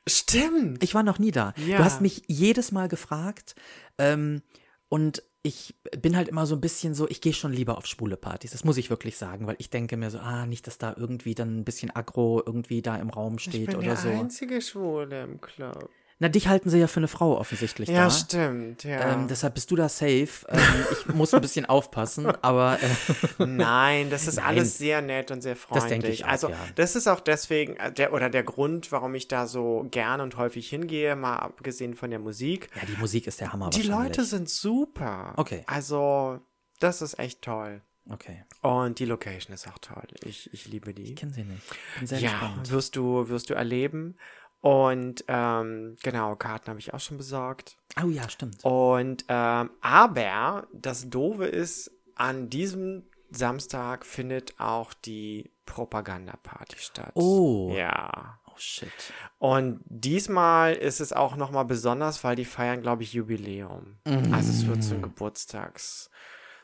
[0.08, 0.82] Stimmt.
[0.82, 1.54] Ich war noch nie da.
[1.66, 1.78] Ja.
[1.78, 3.54] Du hast mich jedes Mal gefragt,
[3.98, 4.42] ähm,
[4.88, 8.16] Und ich bin halt immer so ein bisschen so, ich gehe schon lieber auf schwule
[8.16, 8.52] Partys.
[8.52, 11.34] Das muss ich wirklich sagen, weil ich denke mir so, ah, nicht, dass da irgendwie
[11.34, 14.08] dann ein bisschen aggro irgendwie da im Raum steht ich bin oder der so.
[14.08, 15.90] einzige Schwule im Club.
[16.22, 18.10] Na, dich halten sie ja für eine Frau offensichtlich Ja, da.
[18.10, 19.12] stimmt, ja.
[19.14, 20.28] Ähm, deshalb bist du da safe.
[20.48, 20.60] Ähm,
[20.92, 24.44] ich muss ein bisschen aufpassen, aber äh, Nein, das ist Nein.
[24.46, 25.82] alles sehr nett und sehr freundlich.
[25.82, 26.56] Das denke ich auch, also, ja.
[26.76, 30.36] das ist auch deswegen äh, der oder der Grund, warum ich da so gern und
[30.36, 32.70] häufig hingehe, mal abgesehen von der Musik.
[32.76, 33.82] ja, die Musik ist der Hammer Die.
[33.82, 35.32] Leute sind super.
[35.38, 35.64] Okay.
[35.66, 36.38] Also,
[36.78, 37.82] das ist echt toll.
[38.10, 40.02] Okay, Und die Location ist auch toll.
[40.24, 41.02] Ich, ich liebe die.
[41.12, 41.62] ich kenne sie nicht.
[41.98, 42.70] Bin sehr Ja, gespannt.
[42.72, 44.16] wirst du, wirst du erleben.
[44.62, 47.76] Und ähm, genau, Karten habe ich auch schon besorgt.
[48.02, 48.64] Oh ja, stimmt.
[48.64, 57.10] Und ähm, aber das Doofe ist, an diesem Samstag findet auch die Propagandaparty statt.
[57.14, 57.72] Oh.
[57.74, 58.38] Ja.
[58.46, 58.92] Oh shit.
[59.38, 63.96] Und diesmal ist es auch nochmal besonders, weil die feiern, glaube ich, Jubiläum.
[64.32, 65.02] Also es wird so ein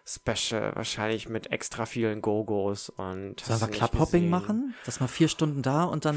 [0.08, 3.40] Geburtstags-Special, wahrscheinlich mit extra vielen Gogos und.
[3.40, 4.74] Sollen wir Clubhopping machen?
[4.84, 6.16] Dass mal vier Stunden da und dann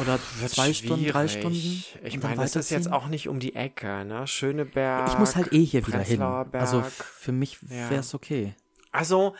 [0.00, 1.86] oder Wird zwei Stunden, drei schwierig.
[1.90, 2.06] Stunden?
[2.06, 4.26] Ich meine, das ist jetzt auch nicht um die Ecke, ne?
[4.26, 5.08] Schöneberg.
[5.08, 6.22] Ich muss halt eh hier wieder hin.
[6.22, 7.90] Also für mich Ja.
[7.90, 8.54] wäre es okay.
[8.92, 9.34] Also,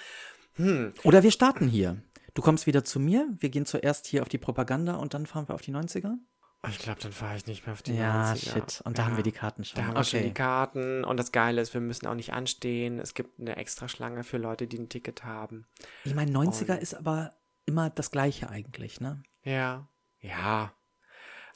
[0.56, 2.02] hm, Oder wir starten hier.
[2.34, 5.48] Du kommst wieder zu mir, wir gehen zuerst hier auf die Propaganda und dann fahren
[5.48, 6.14] wir auf die 90er?
[6.68, 8.52] Ich glaube, dann fahre ich nicht mehr auf die Ja, 90er.
[8.52, 8.80] shit.
[8.84, 9.76] Und da haben wir die Karten schon.
[9.80, 10.34] Da haben wir schon die okay.
[10.34, 11.04] Karten.
[11.04, 12.98] Und das Geile ist, wir müssen auch nicht anstehen.
[12.98, 15.66] Es gibt eine extra Schlange für Leute, die ein Ticket haben.
[16.04, 17.32] Ich meine, 90er Und- ist aber
[17.66, 19.22] immer das Gleiche eigentlich, ne?
[19.44, 19.88] Ja.
[20.20, 20.72] Ja.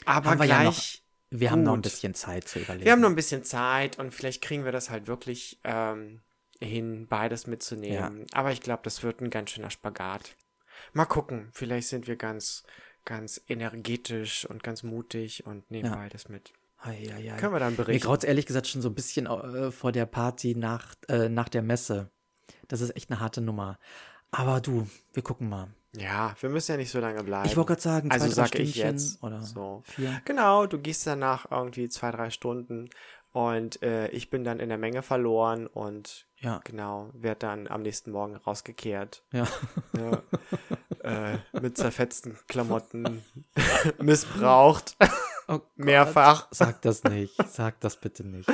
[0.05, 1.03] Aber Haben wir ja gleich.
[1.31, 1.85] Wir haben noch ein Gut.
[1.85, 2.85] bisschen Zeit zu überlegen.
[2.85, 6.21] wir haben noch ein bisschen Zeit und vielleicht kriegen wir das halt wirklich ähm,
[6.61, 8.27] hin, beides mitzunehmen.
[8.33, 10.37] Aber ich glaube, das wird ein ganz schöner Spagat.
[10.93, 11.49] Mal gucken.
[11.55, 12.65] Vielleicht sind wir ganz,
[13.05, 15.97] ganz energetisch und ganz mutig und nehmen Ja.
[15.97, 16.53] beides mit.
[16.79, 17.37] Eieiei.
[17.37, 18.07] Können wir dann Mir berichten.
[18.07, 21.63] graut ehrlich gesagt schon so ein bisschen äh, vor der Party nach, äh, nach der
[21.63, 22.11] Messe.
[22.69, 23.79] Das ist echt eine harte Nummer.
[24.33, 25.69] Aber du, wir gucken mal.
[25.95, 27.47] Ja, wir müssen ja nicht so lange bleiben.
[27.47, 29.83] Ich wollte gerade sagen, zwei, also drei sag ich jetzt oder so.
[29.85, 30.23] vier.
[30.25, 32.89] Genau, du gehst danach irgendwie zwei, drei Stunden
[33.33, 36.61] und äh, ich bin dann in der Menge verloren und Ja.
[36.65, 39.23] genau, werde dann am nächsten Morgen rausgekehrt.
[39.33, 39.47] Ja.
[39.93, 40.23] Ne?
[41.05, 43.23] äh, mit zerfetzten Klamotten
[44.01, 44.97] missbraucht.
[45.47, 45.61] Oh.
[45.77, 46.49] Mehrfach.
[46.51, 47.35] Sag das nicht.
[47.49, 48.49] Sag das bitte nicht.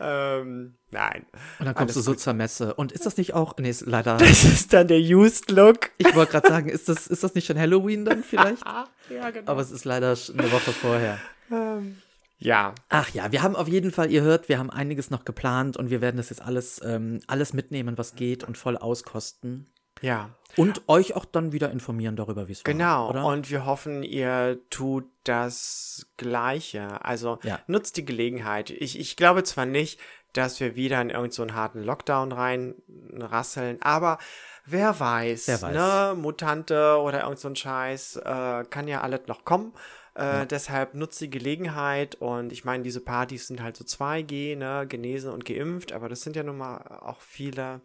[0.00, 1.24] ähm, nein.
[1.60, 2.74] Und dann kommst Alles du so zur Messe.
[2.74, 3.56] Und ist das nicht auch.
[3.58, 4.16] Nee, ist leider.
[4.16, 5.90] Das ist dann der Used Look.
[5.98, 8.64] Ich wollte gerade sagen, ist das, ist das nicht schon Halloween dann vielleicht?
[8.64, 9.52] ja, genau.
[9.52, 11.18] Aber es ist leider eine Woche vorher.
[11.50, 11.98] ähm,
[12.44, 15.76] ja, Ach ja, wir haben auf jeden Fall, ihr hört, wir haben einiges noch geplant
[15.76, 19.72] und wir werden das jetzt alles, ähm, alles mitnehmen, was geht und voll auskosten.
[20.00, 20.30] ja.
[20.56, 22.72] Und euch auch dann wieder informieren darüber, wie es war.
[22.72, 27.04] Genau, und wir hoffen, ihr tut das Gleiche.
[27.04, 27.58] Also Ja.
[27.66, 28.70] nutzt die Gelegenheit.
[28.70, 29.98] Ich, ich glaube zwar nicht,
[30.32, 34.18] dass wir wieder in irgendeinen so einen harten Lockdown reinrasseln, aber
[34.64, 35.74] wer weiß, Wer weiß.
[35.74, 36.14] ne?
[36.20, 39.72] Mutante oder irgend so Scheiß, äh, kann ja alles noch kommen.
[40.14, 44.86] Äh, Deshalb nutzt die Gelegenheit und ich meine, diese Partys sind halt so 2G, ne,
[44.88, 47.80] genesen und geimpft, aber das sind ja nun mal auch viele.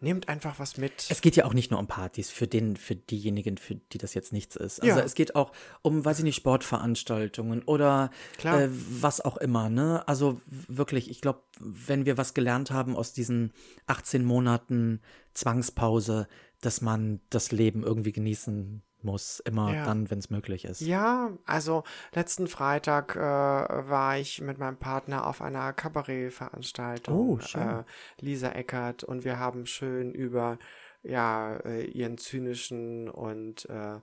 [0.00, 1.06] Nehmt einfach was mit.
[1.10, 4.14] Es geht ja auch nicht nur um Partys, für den, für diejenigen, für die das
[4.14, 4.80] jetzt nichts ist.
[4.80, 5.04] Also Ja.
[5.04, 5.50] es geht auch
[5.82, 8.12] um, weiß ich nicht, Sportveranstaltungen oder
[8.44, 10.06] äh, was auch immer, ne?
[10.06, 13.52] Also wirklich, ich glaube, wenn wir was gelernt haben aus diesen
[13.88, 15.00] 18 Monaten
[15.34, 16.28] Zwangspause,
[16.60, 19.84] dass man das Leben irgendwie genießen muss, immer Ja.
[19.84, 20.80] dann, wenn es möglich ist.
[20.80, 21.84] Ja, also
[22.14, 27.14] letzten Freitag äh, war ich mit meinem Partner auf einer Kabarettveranstaltung.
[27.14, 27.62] Oh, schön.
[27.62, 27.84] Äh,
[28.20, 30.58] Lisa Eckert und wir haben schön über
[31.02, 34.00] ja äh, ihren zynischen und äh,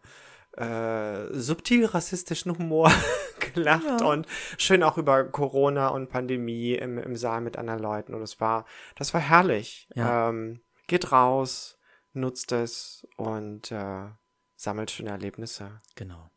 [0.58, 2.90] äh, subtil rassistischen Humor
[3.54, 4.08] gelacht Ja.
[4.08, 4.26] und
[4.58, 8.66] schön auch über Corona und Pandemie im, im Saal mit anderen Leuten und es war
[8.96, 9.90] das war herrlich.
[9.96, 10.30] Ja.
[10.30, 11.78] Ähm, geht raus,
[12.14, 14.06] nutzt es und äh,
[14.66, 15.80] sammelt schöne Erlebnisse.
[15.96, 16.30] Genau.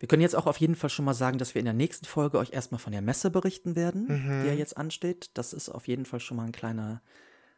[0.00, 2.04] Wir können jetzt auch auf jeden Fall schon mal sagen, dass wir in der nächsten
[2.04, 4.42] Folge euch erstmal von der Messe berichten werden, Mhm.
[4.42, 5.30] die ja jetzt ansteht.
[5.34, 7.00] Das ist auf jeden Fall schon mal eine kleine,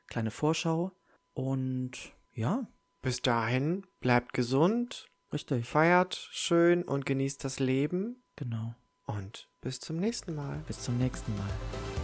[0.07, 0.93] kleine Vorschau.
[1.33, 1.93] Und
[2.33, 2.67] ja,
[3.03, 5.67] Bis dahin, bleibt gesund, richtig.
[5.67, 8.75] feiert schön und genießt das Leben Genau.
[9.07, 10.63] und bis zum nächsten Mal.
[10.67, 11.96] Bis zum nächsten Mal.